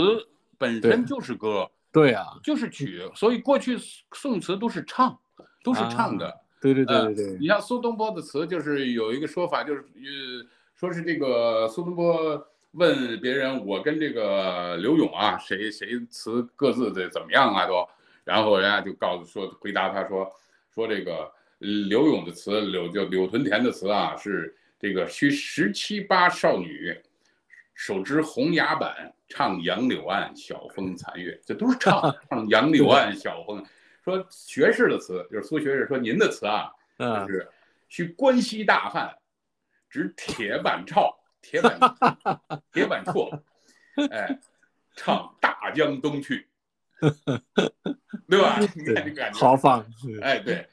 [0.59, 3.77] 本身就是歌，对啊，就是曲，所以过去
[4.13, 5.19] 宋词都是唱，
[5.63, 6.33] 都是唱的。
[6.59, 12.45] 对对对呃对对，你像苏东坡的词，就是有一个说法，就是呃，说是这个苏东坡
[12.77, 17.89] 问别人，我跟这个刘勇啊，谁谁词各自的怎么样啊都，
[18.23, 20.31] 然后人家就告诉说回答他说
[20.75, 26.95] 说这个呃刘勇的词，柳就柳屯田的词啊，是这个需十七八少女
[27.75, 33.65] 手执红牙板唱杨柳岸，晓风残月，这都是唱 唱杨柳岸晓风。
[34.05, 37.49] 说学士的词就是苏学士说您的词啊，啊就，是
[37.89, 39.17] 需关西大汉，
[39.89, 41.79] 执铁板抄，铁板
[42.73, 43.31] 铁板错，
[44.11, 44.39] 哎，
[44.95, 46.49] 唱大江东去，
[48.29, 48.59] 对吧？
[48.59, 49.85] 你看这感觉豪放，
[50.23, 50.67] 哎，对，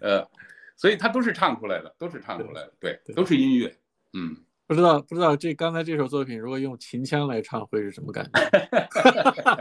[0.00, 0.28] 呃，
[0.76, 3.76] 所以他都是唱出来的，都是唱出来的，对，都是音乐，
[4.12, 4.36] 嗯。
[4.68, 8.40] 不知道不知道这刚才这首作品如果用秦腔来唱会是什么感觉？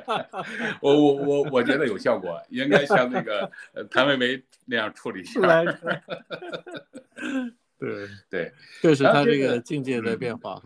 [0.81, 3.51] 我我我我觉得有效果，应该像那个
[3.91, 5.63] 谭维维那样处理出来。
[7.77, 10.61] 对对，这是他这个境界的变化。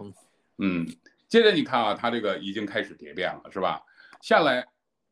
[0.58, 0.88] 嗯，
[1.28, 3.82] 接着你看啊，他这个已经开始蝶变了，是吧？
[4.22, 4.68] 下来，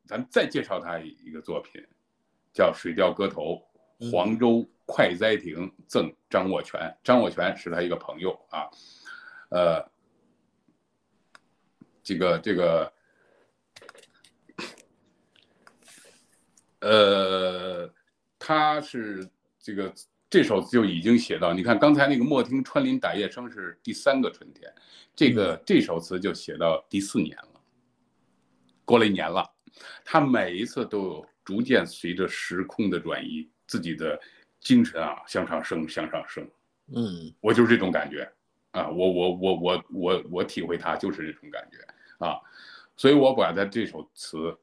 [0.06, 1.82] 咱再介绍他一个作品，
[2.52, 3.62] 叫《水调歌头·
[4.10, 6.80] 黄州快哉亭赠张握泉》。
[7.02, 8.68] 张握泉是他一个朋友啊。
[9.50, 9.90] 呃，
[12.02, 12.92] 这个这个，
[16.80, 17.92] 呃，
[18.38, 19.28] 他是
[19.58, 19.92] 这个
[20.30, 24.72] 这首就已经写到，你看刚才那个莫听穿林打叶声是第三个春天，
[25.16, 27.60] 这个这首词就写到第四年了，
[28.84, 29.48] 过了一年了，
[30.04, 34.20] 他每一次都有逐渐随着时空的转移，自己的
[34.60, 36.46] 精神啊向上升，向上升，
[36.94, 38.30] 嗯，我就是这种感觉。
[38.72, 41.78] 啊，我我我我我我体会他就是这种感觉
[42.24, 42.38] 啊，
[42.98, 44.54] 所以我把他这首词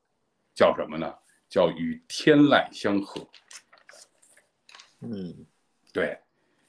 [0.53, 1.11] 叫什么呢？
[1.49, 3.27] 叫与天籁相合。
[5.01, 5.45] 嗯，
[5.95, 6.19] 对，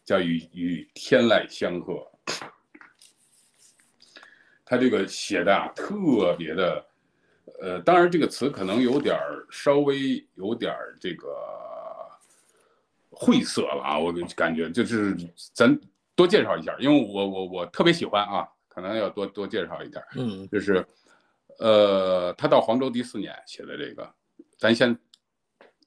[0.05, 2.09] 叫与与天籁相和。
[4.65, 6.87] 他这个写的啊，特别的，
[7.61, 9.19] 呃，当然这个词可能有点
[9.51, 11.29] 稍微有点这个
[13.11, 15.17] 晦涩了啊，我感觉就是
[15.53, 15.77] 咱。
[16.15, 20.03] 多介绍一下，因为我我我特别喜欢啊，可能要多多介绍一点。
[20.15, 20.83] 嗯，就是，
[21.59, 24.15] 呃，他到黄州第四年写的这个，
[24.57, 24.99] 咱先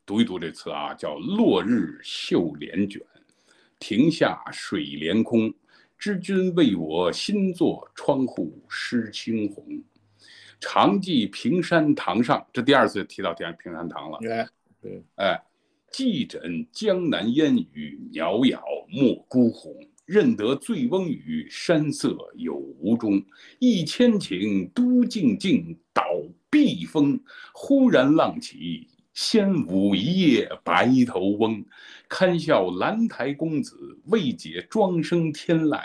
[0.05, 3.01] 读一读这词啊，叫“落日绣帘卷，
[3.79, 5.53] 亭下水帘空。
[5.97, 9.83] 知君为我新作窗户湿青红。
[10.61, 14.19] 常记平山堂上，这第二次提到平平山堂了。
[14.81, 15.41] 对，哎，
[15.91, 19.75] 寄枕江南烟雨，袅袅莫孤鸿。
[20.05, 23.21] 认得醉翁语，山色有无中。
[23.59, 26.03] 一千顷都静静，倒
[26.49, 27.19] 碧峰。
[27.53, 28.87] 忽然浪起，
[29.19, 31.65] 仙舞一夜白头翁。
[32.07, 35.83] 堪笑兰台公子，未解庄生天籁。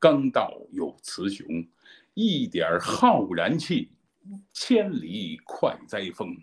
[0.00, 1.46] 刚到有雌雄，
[2.14, 3.92] 一点浩然气，
[4.52, 6.36] 千里快哉风。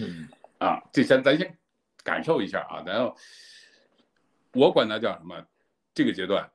[0.00, 0.26] 嗯，
[0.58, 1.54] 啊，这先咱先
[2.02, 3.14] 感受一下啊，然后
[4.54, 5.46] 我管它叫什么？
[5.92, 6.50] 这个阶段，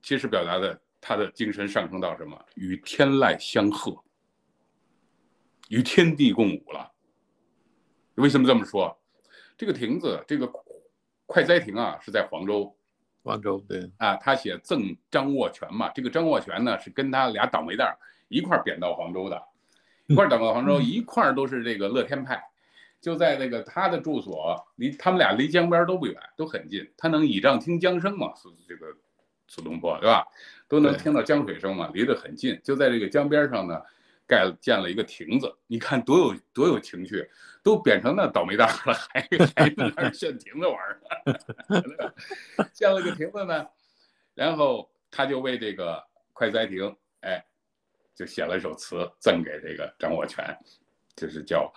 [0.00, 2.42] 其实表达的他的精神上升到什么？
[2.54, 4.02] 与天籁相和，
[5.68, 6.91] 与天地共舞了。
[8.16, 8.96] 为什么这么说？
[9.56, 10.50] 这个亭子，这个
[11.26, 12.74] 快哉亭啊，是在黄州。
[13.22, 15.88] 黄州对啊，他写赠张握权嘛。
[15.94, 17.96] 这个张握权呢，是跟他俩倒霉蛋
[18.28, 19.40] 一块贬到黄州的，
[20.08, 22.42] 一块倒到黄州，一块都是这个乐天派。
[23.00, 26.88] 就在那个他的住所，离他们俩离江边都不远，都很近。
[26.96, 28.32] 他能倚杖听江声嘛？
[28.36, 28.86] 苏这个
[29.48, 30.26] 苏东坡对吧？
[30.68, 31.90] 都能听到江水声嘛？
[31.92, 33.80] 离得很近，就在这个江边上呢，
[34.32, 35.54] 盖建了一个亭子。
[35.66, 37.28] 你看多有多有情趣，
[37.62, 39.20] 都贬成那倒霉蛋了，还
[39.54, 41.00] 还在那炫亭子玩儿。
[42.72, 43.66] 建了个亭子呢，
[44.34, 46.02] 然后他就为这个
[46.32, 47.44] 快哉亭，哎，
[48.14, 50.56] 就写了一首词赠给这个张握泉，
[51.14, 51.70] 就是叫，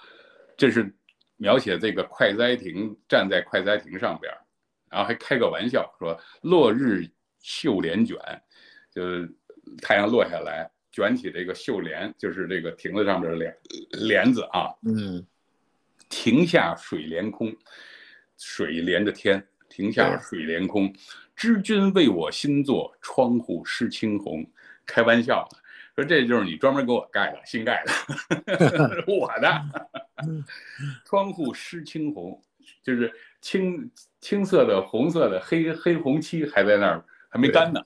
[0.55, 0.95] 这是。
[1.37, 4.33] 描写这个快哉亭站在快哉亭上边，
[4.89, 7.05] 然后还开个玩笑说：“落日
[7.41, 8.17] 绣帘卷，
[8.89, 9.29] 就是
[9.81, 13.57] 太阳落下来卷起这个绣帘，就是这个亭子上边的帘
[14.07, 15.21] 帘子啊。”嗯，
[16.07, 17.53] 亭下水帘空，
[18.37, 20.93] 水连着天，亭下水帘空。
[21.35, 24.49] 知君为我新作窗户湿青红，
[24.85, 25.45] 开玩笑。
[25.95, 29.61] 说这就是你专门给我盖的，新盖的， 我的
[31.03, 32.41] 窗户湿青红，
[32.81, 33.91] 就是青
[34.21, 37.81] 青色的、红色的黑黑红漆还在那儿，还没干呢。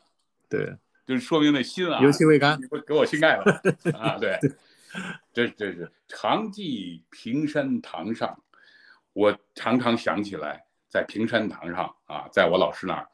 [0.47, 0.75] 对，
[1.09, 3.43] 就是说明那心啊，油漆未干，给我心盖了
[3.97, 4.15] 啊。
[4.19, 4.37] 对，
[5.33, 8.39] 这这是常记平山堂上，
[9.13, 13.09] 我常常想起来，在平山堂上啊，在我老师那儿，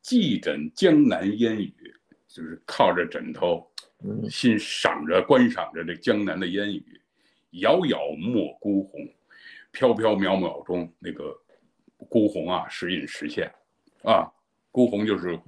[0.00, 1.94] 寄枕江南烟雨，
[2.26, 3.70] 就是靠着枕头。
[4.30, 6.98] 欣赏着、观赏着这江南的烟雨，
[7.50, 9.06] 遥遥莫孤鸿，
[9.72, 11.38] 飘飘渺渺中那个
[12.08, 13.52] 孤鸿啊，时隐时现，
[14.02, 14.26] 啊，
[14.72, 15.38] 孤鸿就是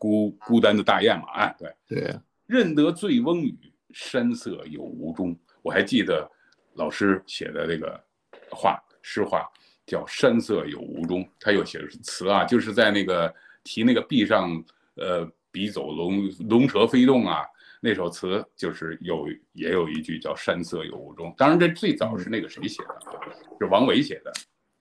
[0.00, 3.54] 孤孤单的大雁嘛，哎，对对，认得醉翁语，
[3.92, 5.38] 山色有无中。
[5.60, 6.26] 我还记得
[6.72, 8.02] 老师写的这个
[8.50, 9.46] 画，诗画
[9.84, 13.32] 叫山色有无中，他又写的是词啊，就是在那个
[13.62, 14.50] 题那个壁上，
[14.94, 17.44] 呃，笔走龙龙蛇飞动啊。
[17.82, 23.20] 那首词就是有也有一句叫“山色有无中”，当然这最早是那个谁写的啊？
[23.58, 24.32] 是王维写的。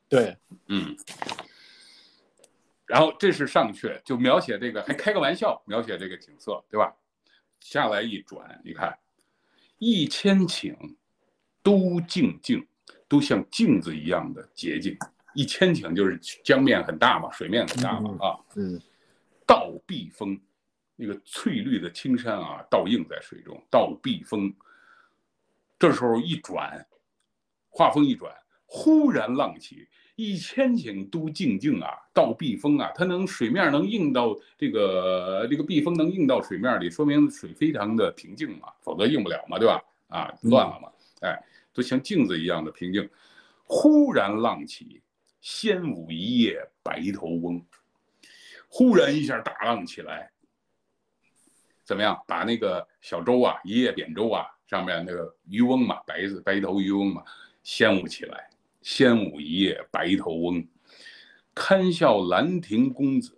[0.07, 0.95] 对，嗯。
[2.89, 6.91] 然后这是上阙，就描写这个，还开个玩笑，描写这个景色，对吧？
[7.59, 8.97] 下来一转，你看，
[9.77, 10.75] 一千顷
[11.61, 12.65] 都静静，
[13.07, 14.97] 都像镜子一样的洁净。
[15.35, 18.81] 一千顷就是江面很大嘛，水面很大嘛，啊，嗯，
[19.45, 20.41] 倒碧峰，
[20.95, 24.51] 那个翠绿的青山啊，倒映在水中，倒碧峰。
[25.77, 26.87] 这时候一转，
[27.69, 28.35] 画风一转，
[28.65, 29.87] 忽然浪起，
[30.19, 39.81] 一千顷都静静啊，到碧峰啊，它能水面能映到这个这个碧峰能映到水面里，说明水非常的平静嘛，否则映不了嘛，对吧？
[40.09, 40.91] 啊，乱了嘛，
[41.21, 41.41] 哎，
[41.73, 43.09] 都像镜子一样的平静。
[43.63, 45.01] 忽然浪起。
[45.39, 47.65] 掀舞一夜白头翁，
[48.67, 50.29] 忽然一下大浪起来，
[51.85, 52.21] 怎么样？
[52.27, 57.23] 把那个小舟啊，一叶扁舟啊，上面那个渔翁嘛，白子白头渔翁嘛，
[57.63, 58.48] 掀舞起来。
[58.89, 60.67] 仙舞一夜白头翁，
[61.53, 63.37] 堪笑兰亭公子。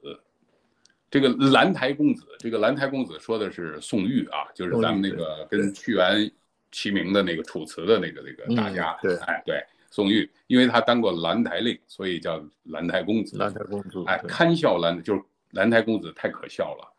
[1.09, 6.31] 这个兰台公子，这个兰台公子说的是宋玉啊，就是咱们那个跟屈原
[6.71, 8.97] 齐名的那个楚辞的那个那个大家。
[9.01, 9.61] 对，哎，对。
[9.89, 13.37] 宋玉，因为他当过兰台令，所以叫兰台公子。
[13.37, 16.93] 兰台公子，哎，堪笑兰，就是兰台公子太可笑了，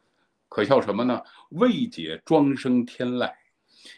[0.50, 1.22] 可笑什么呢？
[1.52, 3.32] 未解庄生天籁，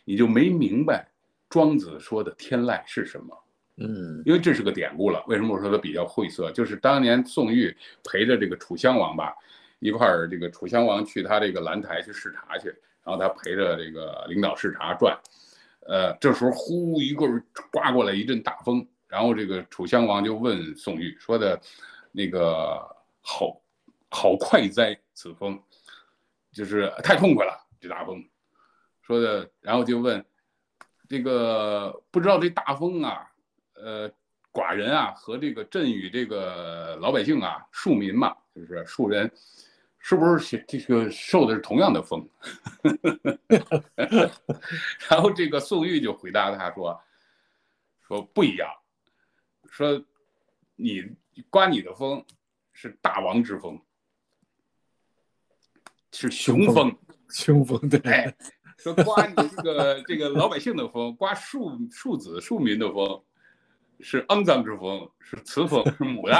[0.04, 1.08] 你就没明白
[1.50, 3.36] 庄子说的天籁是什么？
[3.76, 5.22] 嗯，因为这是个典故了。
[5.26, 6.50] 为什么我说它比较晦涩？
[6.52, 9.34] 就是当年宋玉陪着这个楚襄王吧，
[9.80, 12.68] 一块儿这个楚襄王去他这个兰台去视察去，
[13.02, 15.18] 然后他陪着这个领导视察转。
[15.86, 17.26] 呃，这时候呼一个
[17.70, 21.60] 刮过来一阵大风，然后这个楚襄王就问宋玉说的，
[22.12, 22.80] 那个
[23.20, 23.60] 好，
[24.08, 25.60] 好快哉此风，
[26.52, 28.24] 就是太痛快了这大风，
[29.02, 30.24] 说的，然后就问，
[31.08, 33.30] 这个不知道这大风啊，
[33.74, 34.10] 呃，
[34.52, 39.30] 寡人啊和这个朕与这个老百姓啊庶民嘛，就是庶人。
[40.06, 42.28] 是不是这个受的是同样的风？
[45.08, 47.00] 然后这个宋玉就回答他说
[48.06, 48.68] ：“说不一样，
[49.70, 50.04] 说
[50.76, 51.02] 你
[51.48, 52.22] 刮你的风
[52.74, 53.80] 是大王之风，
[56.12, 56.94] 是雄风，
[57.30, 57.98] 雄风对。
[58.02, 58.36] 哎，
[58.76, 63.24] 说刮你这个这个老百姓的风，刮庶庶子庶民的风。”
[64.04, 66.34] 是肮脏之风，是雌风，是母的，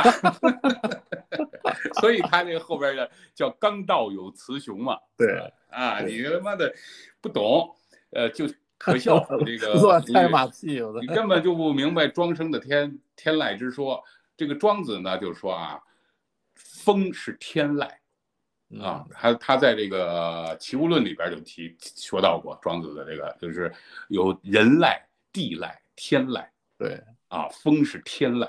[1.98, 4.98] 所以他这个后边的叫刚道有雌雄嘛。
[5.16, 5.40] 对
[5.70, 6.70] 啊，你他妈的
[7.22, 7.74] 不懂，
[8.10, 8.44] 呃，就
[8.76, 9.18] 可笑。
[9.46, 14.04] 这个乱拍马屁，你根本就不明白庄生的天天籁之说。
[14.36, 15.80] 这个庄子呢，就说啊，
[16.56, 17.88] 风是天籁
[18.78, 23.72] 啊，他他在这个《齐物论》里边就提说到过庄子的这个，就是
[24.08, 25.00] 有人籁、
[25.32, 26.44] 地籁、天籁。
[26.76, 27.02] 对。
[27.34, 28.48] 啊，风是天籁，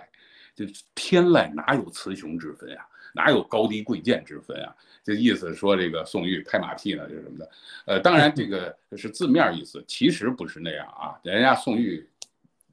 [0.54, 2.86] 就天籁哪有雌雄之分呀？
[3.14, 4.76] 哪有高低贵贱之分啊？
[5.02, 7.52] 这意思说这个宋玉拍马屁呢，就是什么的？
[7.86, 11.18] 呃，当然这个是字面意思，其实不是那样啊。
[11.24, 12.06] 人家宋玉，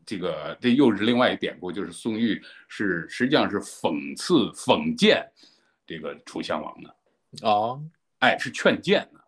[0.05, 5.25] 这个这又是另外一典故，就是宋玉是实际上是讽刺讽谏
[5.87, 6.95] 这个楚襄王的。
[7.43, 7.81] 哦，
[8.19, 9.21] 哎，是劝谏的，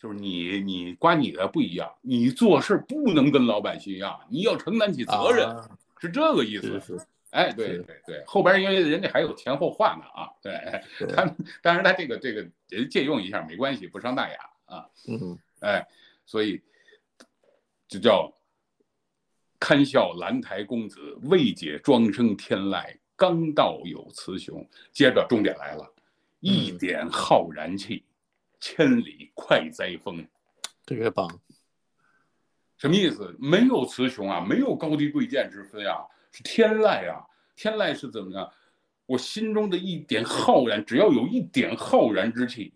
[0.00, 5.54] 就是你你关你的不一样，你做事不能跟老百姓一样，你要承担起责任。
[6.00, 10.52] 是这个意思，哎，对对对，后边因为人家还有前后话呢啊，对
[11.14, 11.24] 他，
[11.62, 15.86] 当然他这个这个人借用一下没关系，不伤大雅啊，嗯，哎，
[16.24, 16.60] 所以
[17.88, 18.32] 就叫
[19.58, 24.66] 堪笑兰台公子，未解庄生天籁，刚到有雌雄。
[24.92, 25.92] 接着重点来了，
[26.40, 28.04] 一点浩然气，
[28.60, 30.26] 千里快哉风，
[30.84, 31.28] 这个棒。
[32.76, 33.34] 什么意思？
[33.38, 37.24] 没有雌雄啊，没有高低贵贱之分啊，是天籁啊！
[37.54, 38.52] 天籁是怎么样？
[39.06, 42.74] 我心中的一点浩然，只要有一点浩然之气，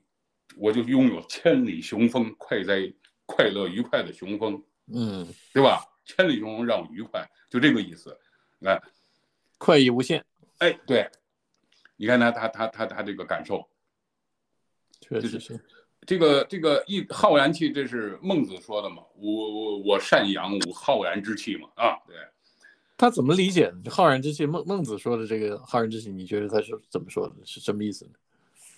[0.56, 2.92] 我就拥有千里雄风，快哉，
[3.26, 5.84] 快乐愉快的雄风，嗯，对吧？
[6.04, 8.16] 千里雄风让我愉快，就这个意思。
[8.60, 8.80] 来，
[9.58, 10.24] 快意无限。
[10.58, 11.10] 哎，对，
[11.96, 13.68] 你看他他他他他这个感受，
[15.00, 15.60] 确实是。
[16.06, 19.02] 这个这个一浩然气，这是孟子说的嘛？
[19.16, 21.68] 我我我善养吾浩然之气嘛？
[21.76, 22.16] 啊，对，
[22.96, 24.46] 他怎么理解浩然之气？
[24.46, 27.34] 孟孟子说的这个浩然之气，你觉得他是怎么说的？
[27.44, 28.12] 是什么意思呢？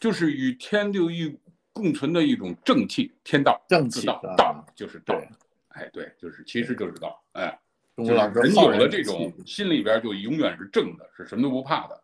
[0.01, 1.39] 就是与天地一
[1.73, 5.15] 共存的一种正气，天道正气道道就是道，
[5.69, 7.57] 哎，对，就是其实就是道，哎，
[7.97, 12.03] 就是人有了这种心里边就永远是正的，是什么都不怕的，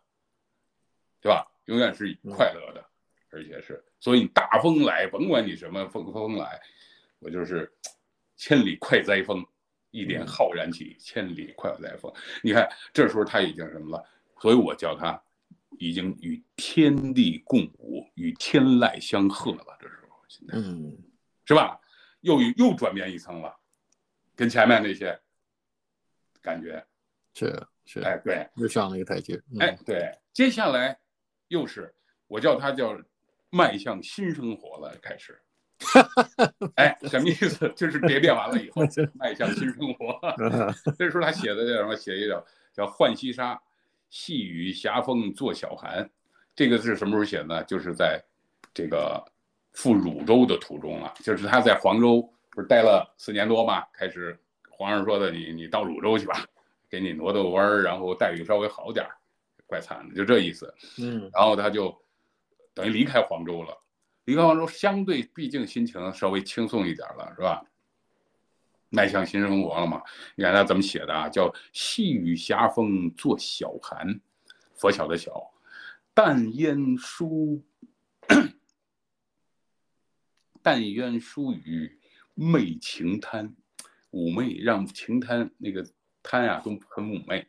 [1.20, 1.44] 对吧？
[1.66, 2.87] 永远是快乐的。
[3.30, 6.60] 而且是，所以大风来，甭管你什么风风来，
[7.18, 7.70] 我就是
[8.36, 9.44] 千里快哉风，
[9.90, 12.12] 一点浩然起，千里快哉风。
[12.42, 14.04] 你看这时候他已经什么了？
[14.40, 15.20] 所以我叫他
[15.78, 19.76] 已经与天地共舞，与天籁相和了。
[19.80, 20.96] 这时候现在，嗯，
[21.44, 21.80] 是吧？
[22.20, 23.56] 又又转变一层了，
[24.34, 25.16] 跟前面那些
[26.42, 26.84] 感觉
[27.34, 29.40] 是是，哎，对，又上了一个台阶。
[29.60, 30.98] 哎，对，接下来
[31.46, 31.94] 又是
[32.26, 33.00] 我叫他叫
[33.50, 35.40] 迈向新生活了，开始。
[36.74, 37.72] 哎，什么意思？
[37.76, 38.82] 就是蝶变完了以后，
[39.14, 40.18] 迈向新生活。
[40.98, 41.94] 这时候他写的叫什么？
[41.94, 43.54] 写一个叫《浣溪沙》，
[44.10, 46.08] 细雨斜风作晓寒。
[46.56, 47.64] 这个是什么时候写的呢？
[47.64, 48.20] 就是在
[48.74, 49.24] 这个
[49.72, 51.14] 赴汝州的途中了。
[51.22, 52.20] 就是他在黄州
[52.50, 54.36] 不是待了四年多嘛，开始
[54.68, 56.44] 皇上说的，你你到汝州去吧，
[56.90, 59.12] 给你挪挪弯儿，然后待遇稍微好点儿。
[59.66, 60.74] 怪惨的，就这意思。
[60.98, 61.96] 嗯，然后他就
[62.78, 63.76] 等于离开黄州了。
[64.24, 67.64] 离开黄州，相对毕竟心情稍微轻松一点了，是吧？
[68.90, 70.00] 迈向新生活了嘛？
[70.36, 71.28] 你看他怎么写的啊？
[71.28, 74.20] 叫“细雨斜风作晓寒”，
[74.78, 75.52] 佛晓的晓，
[76.14, 77.62] 淡烟疏，
[80.62, 81.98] 淡烟疏雨
[82.34, 83.52] 媚晴滩，
[84.12, 85.84] 妩媚让晴滩那个
[86.22, 87.48] 滩啊都很妩媚，是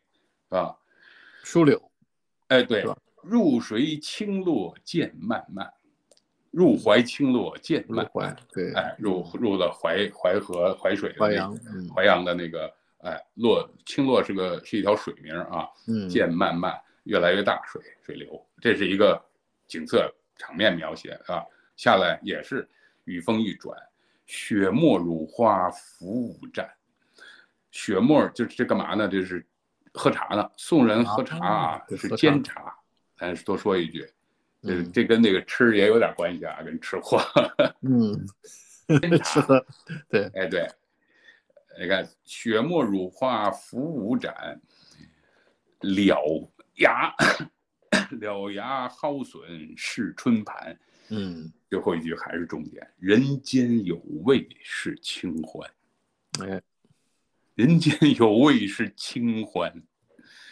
[0.50, 0.80] 吧？
[1.44, 1.92] 疏柳，
[2.48, 2.84] 哎，对，
[3.24, 5.72] 入水清落渐漫漫。
[6.52, 11.56] 入怀清落渐漫，漫对，哎，入入了淮淮河淮水，淮阳，
[11.96, 19.24] 淮阳的那个，哎，落清落是个是一条水名啊，嗯，渐漫漫，越来越大水水流，这是一个
[19.68, 21.46] 景色场面描写啊。
[21.76, 22.68] 下来也是
[23.04, 23.78] 雨风一转，
[24.26, 26.68] 雪沫如花浮舞站，
[27.70, 29.08] 雪沫就是这干嘛呢？
[29.08, 29.46] 就是
[29.94, 32.76] 喝茶呢，送人喝茶啊，是煎茶，
[33.20, 34.08] 咱多说一句。
[34.62, 37.18] 这这跟那个吃也有点关系啊，跟吃货。
[37.82, 38.28] 嗯，
[39.24, 39.66] 吃喝，
[40.10, 40.68] 对，哎对，
[41.80, 44.60] 你看雪沫乳花浮舞盏，
[45.80, 47.16] 了牙
[48.20, 50.78] 了牙蒿笋是春盘。
[51.08, 53.96] 嗯，最后一句还是重点，人间有
[54.26, 55.72] 味是清欢。
[56.42, 56.62] 哎，
[57.56, 59.74] 人间有味是清欢。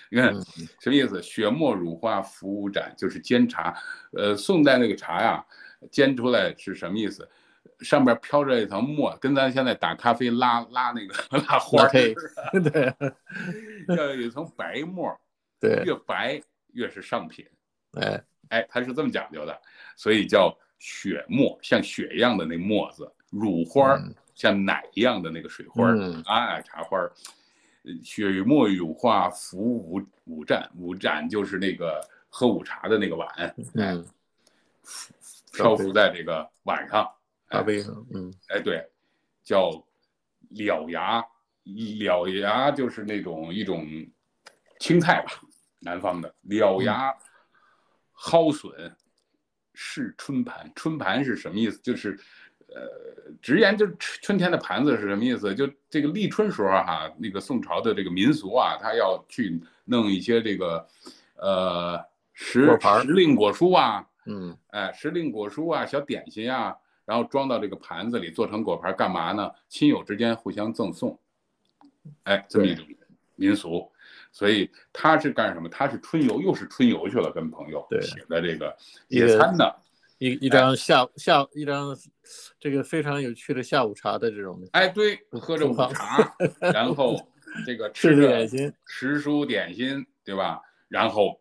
[0.09, 0.33] 你看
[0.79, 1.21] 什么意思？
[1.21, 3.75] 雪沫乳化服务展，就是煎茶。
[4.13, 5.45] 呃，宋代那个茶呀，
[5.91, 7.27] 煎出来是什么意思？
[7.81, 11.89] 上面飘着一层沫，跟咱现在打咖啡拉拉那个 拉花儿，
[12.71, 12.93] 对，
[13.95, 15.15] 要有一层白沫，
[15.59, 16.41] 对，越白
[16.73, 17.45] 越是上品。
[17.99, 19.61] 哎哎，它是这么讲究的，
[19.95, 23.99] 所以叫雪沫，像雪一样的那沫子；乳花
[24.33, 26.97] 像奶一样的那个水花儿，啊，茶花
[27.91, 28.03] 儿。
[28.03, 33.27] 雪沫如花浮午午盏，五盏就是那个喝午茶的那个碗，
[33.75, 34.05] 嗯，
[35.53, 37.09] 漂浮在这个碗上，
[37.49, 38.85] 茶杯上，嗯，哎对，
[39.43, 39.71] 叫
[40.49, 41.23] 了牙，
[41.63, 43.85] 了牙就是那种一种
[44.79, 45.41] 青菜吧，
[45.79, 47.13] 南方的了牙
[48.13, 48.95] 蒿笋
[49.73, 51.77] 是春盘，春盘是什么意思？
[51.79, 52.19] 就是。
[52.67, 55.55] 呃，直言就是春天的盘子是什么意思？
[55.55, 60.85] 就这个立春时候哈，那个宋朝的这个民俗啊，他要去弄一些这个，
[61.37, 61.97] 呃，
[62.33, 69.49] 时时令果蔬啊，嗯，哎，时令果蔬啊，小点心啊，然后装到这个盘子里，做成果盘，干嘛呢？
[69.69, 71.17] 亲友之间互相赠送，
[72.23, 72.85] 哎，这么一种
[73.35, 73.89] 民俗。
[74.33, 75.67] 所以他是干什么？
[75.69, 78.75] 他是春游，又是春游去了，跟朋友写的这个
[79.07, 79.65] 野餐呢。
[80.19, 81.95] 一一张下下一张，
[82.59, 87.15] 这个非常有趣的下午茶的这种，哎，对，喝着午茶，然后
[87.65, 90.59] 这个 吃着点心，食蔬点心，对吧？
[90.87, 91.39] 然后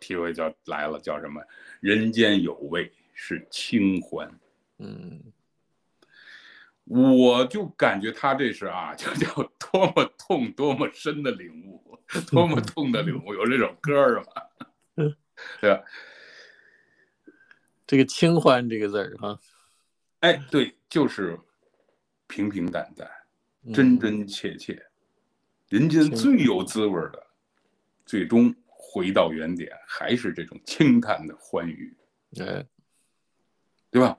[0.00, 1.40] 体会叫来了，叫什么？
[1.80, 4.30] 人间有味是清欢。
[4.78, 5.22] 嗯，
[6.84, 9.32] 我就感觉他这是啊，就叫
[9.72, 11.98] 多么痛，多么深的领悟，
[12.30, 14.50] 多么痛的领悟， 有这首歌是吧？
[15.60, 15.82] 对吧？
[17.88, 19.40] 这个“清欢”这个字儿哈，
[20.20, 21.40] 哎，对，就是
[22.26, 23.10] 平平淡淡、
[23.72, 24.78] 真真切切，
[25.70, 27.26] 人间最有滋味的，
[28.04, 31.96] 最终回到原点，还是这种清淡的欢愉，
[32.38, 32.62] 哎，
[33.90, 34.18] 对吧？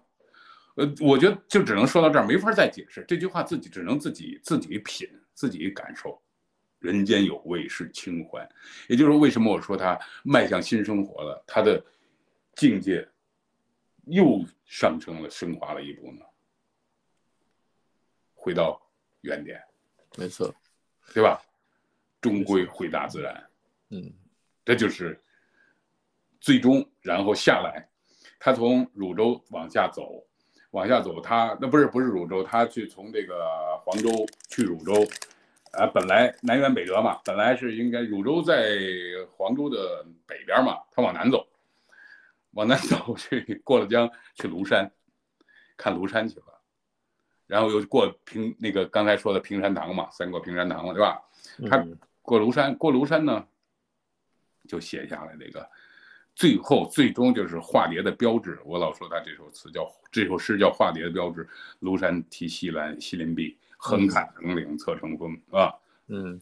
[0.73, 6.19] 呃，我觉得就只能说到这儿，没法再解释这句话，自己只能自己自己品，自己感受。
[6.79, 8.49] 人间有味是清欢，
[8.87, 11.85] 也就是说，为什么我说他迈向新生活了，他的
[12.55, 13.07] 境界。
[14.09, 16.25] 又上升了，升华了一步呢。
[18.33, 18.81] 回到
[19.21, 19.61] 原点，
[20.17, 20.53] 没错，
[21.13, 21.41] 对吧？
[22.21, 23.49] 终归回大自然。
[23.89, 24.11] 嗯，
[24.63, 25.21] 这就是
[26.39, 27.89] 最终，然后下来，
[28.39, 30.23] 他从汝州往下走，
[30.71, 34.09] 往下走，他那不是不是汝州，他去从这个黄州
[34.49, 34.93] 去汝州，
[35.71, 38.77] 啊，本来南辕北辙嘛，本来是应该汝州在
[39.31, 41.45] 黄州的北边嘛，他往南走，
[42.59, 44.91] 往南走 去过了江去庐山，
[45.77, 46.59] 看庐山去了，
[47.47, 51.21] 然后又过平那个刚才说的平山堂嘛，三过平山堂了，对吧？
[51.69, 51.87] 他
[52.21, 53.47] 过庐山，过庐山呢，
[54.67, 55.69] 就写下来这个。
[56.35, 58.59] 最后，最终就是化蝶的标志。
[58.65, 61.47] 我老说他这首词叫这首诗叫化蝶的标志。
[61.81, 65.79] 庐山题西兰，西林壁，横看成岭侧成峰，啊，嗯，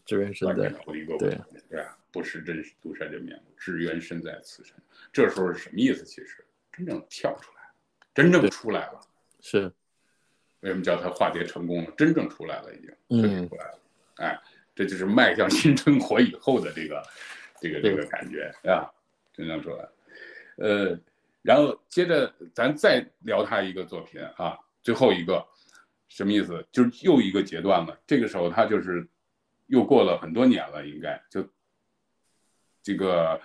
[0.05, 0.70] 只缘身在
[1.20, 1.38] 对
[1.70, 4.76] 对啊，不识真庐山真面目，只缘身在此山。
[5.11, 6.03] 这时候是什么意思？
[6.03, 7.70] 其实真正跳出来，
[8.13, 9.01] 真正出来了。
[9.41, 9.72] 是，
[10.61, 11.91] 为什么叫他化蝶成功了？
[11.97, 13.80] 真正出来了，已经真出来了。
[14.18, 14.41] 哎，
[14.74, 17.03] 这就是迈向新生活以后的这个
[17.61, 18.89] 这个这个感觉啊。
[19.34, 19.88] 真正出来，
[20.55, 20.99] 呃，
[21.43, 25.45] 然后接着咱再聊他一个作品啊，最后一个
[26.07, 26.65] 什么意思？
[26.72, 27.95] 就是又一个阶段了。
[28.07, 29.07] 这个时候他就是
[29.68, 31.47] 又过了很多年了，应该就
[32.84, 33.39] 这个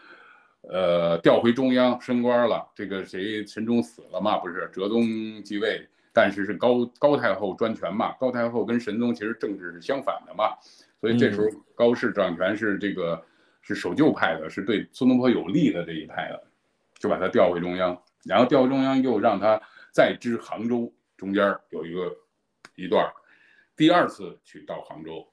[0.62, 2.66] 呃调回中央升官了。
[2.75, 4.39] 这个谁陈忠死了嘛？
[4.39, 8.12] 不是哲宗继位，但是是高高太后专权嘛。
[8.20, 10.57] 高太后跟神宗其实政治是相反的嘛，
[11.01, 13.25] 所以这时候高氏掌权是这个。
[13.64, 16.45] 是守旧派的，是对苏东坡有利的这一派的，
[16.99, 19.62] 就把他调回中央，然后调回中央又让他
[19.93, 22.12] 再知杭州，中间有一个
[22.75, 23.09] 一段，
[23.77, 25.32] 第二次去到杭州，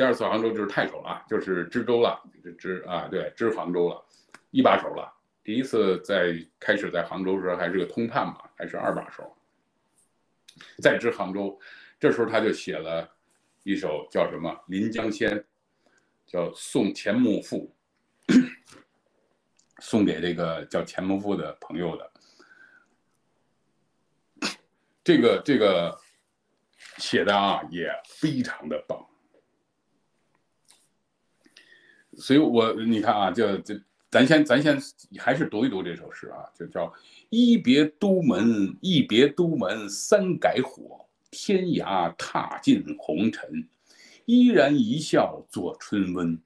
[0.00, 2.18] 第二次杭州就是太守了，就是知州了，
[2.58, 4.02] 知啊对知杭州了，
[4.50, 5.12] 一把手了。
[5.44, 9.30] 第一次在开始在杭州时候还是个通判嘛，还是二把手，
[10.78, 11.60] 再知杭州，
[11.98, 13.06] 这时候他就写了
[13.62, 15.38] 一首叫什么《临江仙》。
[16.26, 17.76] 叫送钱穆父，
[19.80, 22.10] 送给这个叫钱穆父的朋友的，
[25.04, 25.94] 这个这个
[26.96, 29.04] 写的啊也非常的棒，
[32.16, 33.74] 所以我你看啊，就就
[34.10, 34.78] 咱先咱先
[35.18, 36.92] 还是读一读这首诗啊，就叫
[37.28, 43.68] 一别都门，一别都门三改火，天涯踏尽红尘。
[44.26, 46.38] 依然一笑作春温。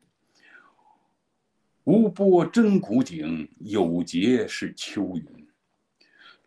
[1.84, 5.46] 无波真古井，有节是秋云。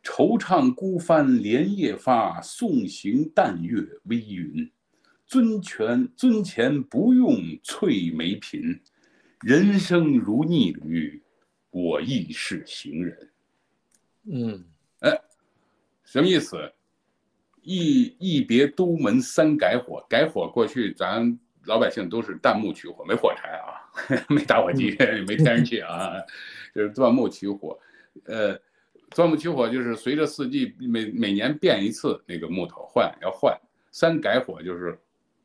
[0.03, 4.71] 惆怅孤帆连夜发，送行淡月微云。
[5.27, 8.79] 尊权尊前不用翠眉颦，
[9.41, 11.21] 人生如逆旅，
[11.69, 13.31] 我亦是行人。
[14.23, 14.65] 嗯，
[14.99, 15.19] 哎，
[16.03, 16.71] 什么意思？
[17.61, 23.83] 一一别都门三改火，改火过去咱老百姓都是弹木取火，没火柴啊，
[24.29, 24.95] 没打火机，
[25.27, 26.13] 没天然气啊，
[26.73, 27.77] 就是钻木取火。
[28.23, 28.57] 呃，
[29.11, 33.53] 钻木取火就是随着四季每每年变一次那个木头换要换。
[33.91, 34.97] 三改火就是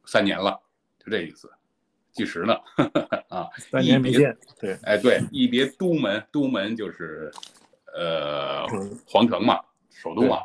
[0.05, 0.61] 三年了，
[0.99, 1.51] 就这意思，
[2.13, 2.55] 计时呢
[3.29, 3.49] 啊。
[3.71, 7.31] 三年没见，对，哎对，一别都门，都门就是
[7.95, 8.67] 呃
[9.07, 9.61] 皇城嘛，
[9.91, 10.43] 首都嘛。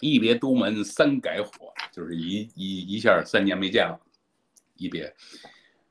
[0.00, 4.00] 一别都门三改火，就是一一一下三年没见了，
[4.76, 5.12] 一别，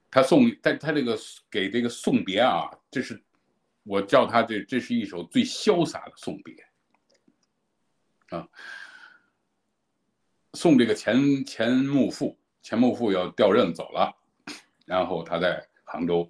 [0.09, 1.19] 他送他他这个
[1.51, 3.21] 给这个送别啊，这是
[3.83, 6.55] 我叫他这这是一首最潇洒的送别，
[8.29, 8.47] 啊，
[10.53, 14.13] 送这个钱钱穆父，钱穆父要调任走了，
[14.85, 16.29] 然后他在杭州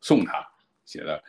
[0.00, 0.44] 送他
[0.84, 1.22] 写的，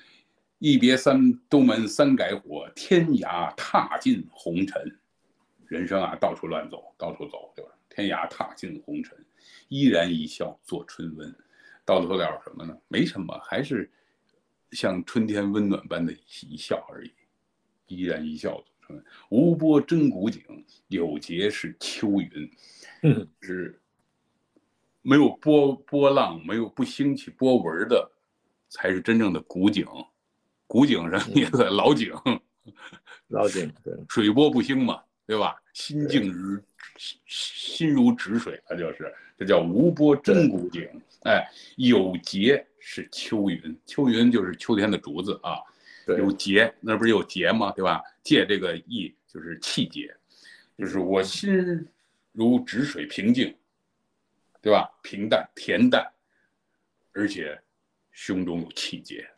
[0.57, 4.99] 一别三东门三改火，天涯踏尽红尘。
[5.67, 9.15] 人生啊，到处乱走，到处走，就是天涯踏尽红尘，
[9.67, 11.31] 依然一笑作春温。
[11.85, 12.75] 到头了什么呢？
[12.87, 13.87] 没什么，还是
[14.71, 17.11] 像春天温暖般的一笑而已。
[17.85, 19.05] 依然一笑作春温。
[19.29, 20.41] 无波真古井，
[20.87, 22.51] 有节是秋云。
[23.03, 23.79] 嗯，是
[25.09, 28.11] 没有波波浪，没有不兴起波纹的，
[28.69, 29.83] 才是真正的古井。
[30.67, 31.63] 古井什么意思？
[31.63, 32.13] 老井。
[33.29, 35.01] 老井，对，水波不兴嘛。
[35.25, 35.55] 对吧？
[35.73, 36.59] 心静如
[37.27, 40.87] 心如止水，它就是这叫无波真古井。
[41.23, 45.57] 哎，有节是秋云，秋云就是秋天的竹子啊。
[46.07, 47.71] 有节，那不是有节吗？
[47.75, 48.01] 对吧？
[48.23, 50.11] 借这个意就是气节，
[50.77, 51.87] 就是我心
[52.31, 53.55] 如止水平静，
[54.61, 54.89] 对吧？
[55.01, 56.05] 平淡恬淡，
[57.13, 57.59] 而且
[58.11, 59.29] 胸中有气节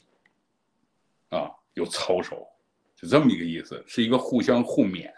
[1.29, 2.47] 啊，有操守，
[2.95, 5.11] 就这么一个意思，是一个互相互勉。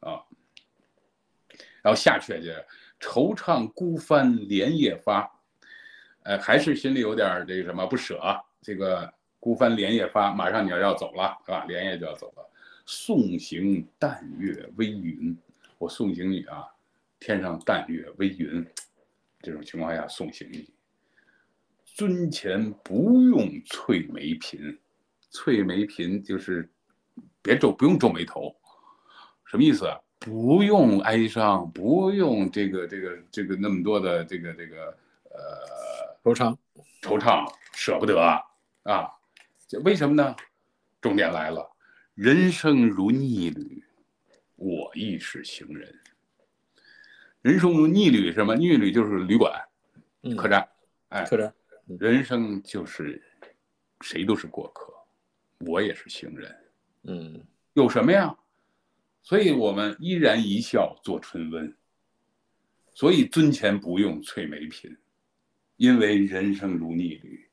[0.00, 0.22] 啊，
[1.82, 2.52] 然后下阙就
[3.00, 5.28] 惆怅孤帆连夜发，
[6.22, 8.20] 呃，还是心里有点这个什么不舍。
[8.62, 11.64] 这个孤帆连夜发，马上你要要走了，是吧？
[11.66, 12.48] 连夜就要走了。
[12.86, 15.36] 送行淡月微云，
[15.78, 16.64] 我送行你啊，
[17.18, 18.64] 天上淡月微云，
[19.40, 20.68] 这种情况下送行你。
[21.84, 24.78] 尊前不用翠眉颦，
[25.30, 26.70] 翠眉颦就是
[27.42, 28.54] 别皱，不用皱眉头，
[29.44, 29.98] 什么意思啊？
[30.20, 34.96] 不用哀伤，不用这个这个这个那么多的这个这个
[35.30, 36.56] 呃惆怅，
[37.02, 38.42] 惆怅，舍不得啊
[38.82, 39.08] 啊！
[39.68, 40.34] 这为什么呢？
[41.00, 41.64] 重点来了，
[42.14, 43.84] 人生如逆旅，
[44.56, 45.94] 我亦是行人。
[47.42, 48.54] 人生如逆旅，什么？
[48.56, 49.52] 逆旅就是旅馆、
[50.36, 50.68] 客栈，
[51.08, 51.54] 哎，客栈。
[51.98, 53.22] 人生就是
[54.00, 54.92] 谁都是过客，
[55.60, 56.56] 我也是行人，
[57.04, 58.36] 嗯，有什么呀？
[59.22, 61.74] 所以我们依然一笑作春温。
[62.92, 64.96] 所以尊前不用翠眉颦，
[65.76, 67.48] 因为人生如逆旅，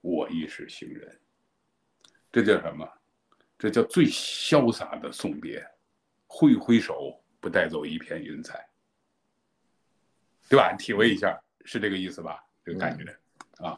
[0.00, 1.20] 我亦是行人。
[2.32, 2.88] 这叫什么？
[3.58, 5.64] 这叫最潇洒的送别，
[6.26, 8.66] 挥挥手不带走一片云彩，
[10.48, 10.72] 对吧？
[10.74, 12.44] 体会一下，是这个意思吧？
[12.64, 13.04] 这个感觉。
[13.58, 13.76] 啊，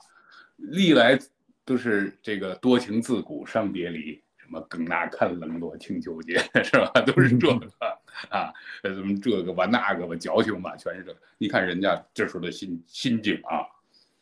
[0.57, 1.19] 历来
[1.65, 6.91] 都是这个多情自古伤别离，什么更那堪冷落清秋节， 是吧？
[7.07, 7.73] 都是这个
[8.31, 8.53] 啊，
[8.83, 11.17] 什么这个吧那个吧，矫情吧，全是这。
[11.39, 13.67] 你看人家这时候的心心境啊，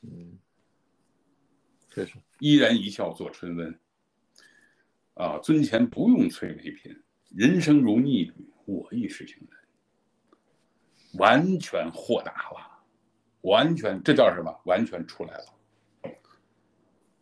[0.02, 0.38] 嗯，
[1.90, 3.78] 确实依然一笑作春温。
[5.14, 7.00] 啊，尊前不用催眉颦，
[7.36, 8.34] 人生如逆旅，
[8.64, 9.43] 我亦是行人。
[11.18, 12.70] 完全豁达了。
[13.42, 14.50] 完全，这叫什么？
[14.64, 15.44] 完全出来了，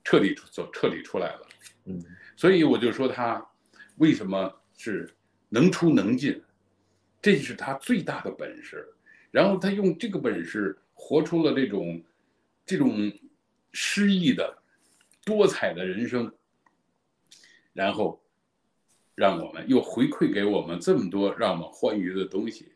[0.04, 1.48] 彻底出，彻底出来了。
[1.86, 2.00] 嗯，
[2.36, 3.44] 所以我就说他
[3.96, 5.12] 为什么是
[5.48, 6.40] 能出能进，
[7.20, 8.88] 这是他最大的本事。
[9.32, 12.00] 然后他用这个本事活出了这种
[12.64, 13.12] 这种
[13.72, 14.62] 诗意的
[15.24, 16.32] 多彩的人生，
[17.72, 18.22] 然后
[19.16, 22.71] 让我们又回馈给我们这么多让我们欢愉的东西，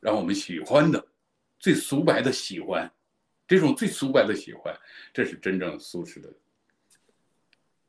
[0.00, 1.06] 让我们喜欢的。
[1.62, 2.90] 最俗白的喜欢，
[3.46, 4.74] 这种最俗白的喜欢，
[5.12, 6.32] 这是真正苏轼的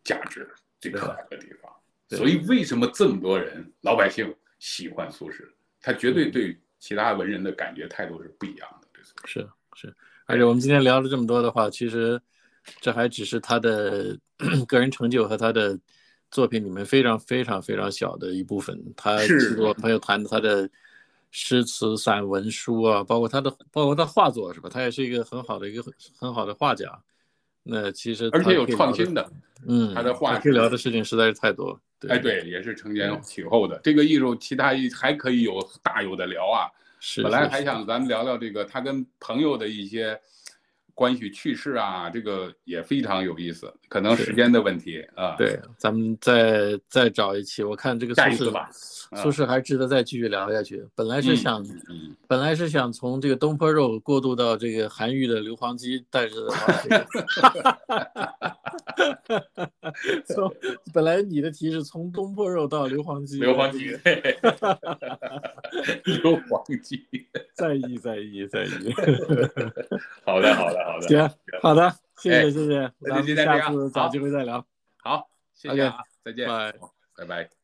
[0.04, 0.46] 价值
[0.82, 1.72] 最可爱的地方。
[2.10, 5.48] 所以，为什么这么多人老百姓喜欢苏轼？
[5.80, 8.88] 他绝对对其他文人的感觉态度是不一样的。
[9.26, 9.96] 是是，
[10.26, 12.22] 而且我们今天聊了这么多的话，其实
[12.82, 14.20] 这还只是他的
[14.68, 15.80] 个人成就和他的
[16.30, 18.78] 作品里面非常非常非常小的一部分。
[18.98, 19.18] 他
[19.58, 20.70] 我朋友谈他的。
[21.32, 24.70] 诗词、散文、书啊，包括他的，包括他画作，是吧？
[24.70, 27.02] 他也是一个很好的一个很很好的画家。
[27.64, 29.32] 那其实而且有创新的，
[29.68, 31.80] 嗯，他的画可以聊的事情实在是太多。
[32.10, 33.80] 哎，对，也是承前启后的。
[33.84, 36.66] 这个艺术，其他还可以有大有的聊啊。
[37.00, 37.22] 是。
[37.22, 40.20] 本来还想咱们聊聊这个他跟朋友的一些
[41.02, 43.74] 关系趣事啊，这个也非常有意思。
[43.90, 45.36] 可能时间的问题啊。
[45.36, 48.70] 对，咱们再再找一期，我看这个苏轼吧。
[49.16, 50.86] 苏轼还值得再继续聊下去。
[50.94, 51.66] 本来是想，
[52.28, 56.36] 本来是想从这个东坡肉过渡到这个韩愈的硫磺鸡，但是，
[60.28, 60.54] 从
[60.94, 63.88] 本来你的题是从东坡肉到硫磺鸡，硫磺鸡，
[66.22, 67.04] 硫磺鸡，
[67.56, 68.94] 在意在意在意。
[70.24, 71.32] 好的好的好的，行
[71.62, 74.66] 好的，谢谢谢谢，咱们下次找机会再聊。
[75.02, 76.48] 好，谢谢啊，再见，
[77.16, 77.61] 拜拜。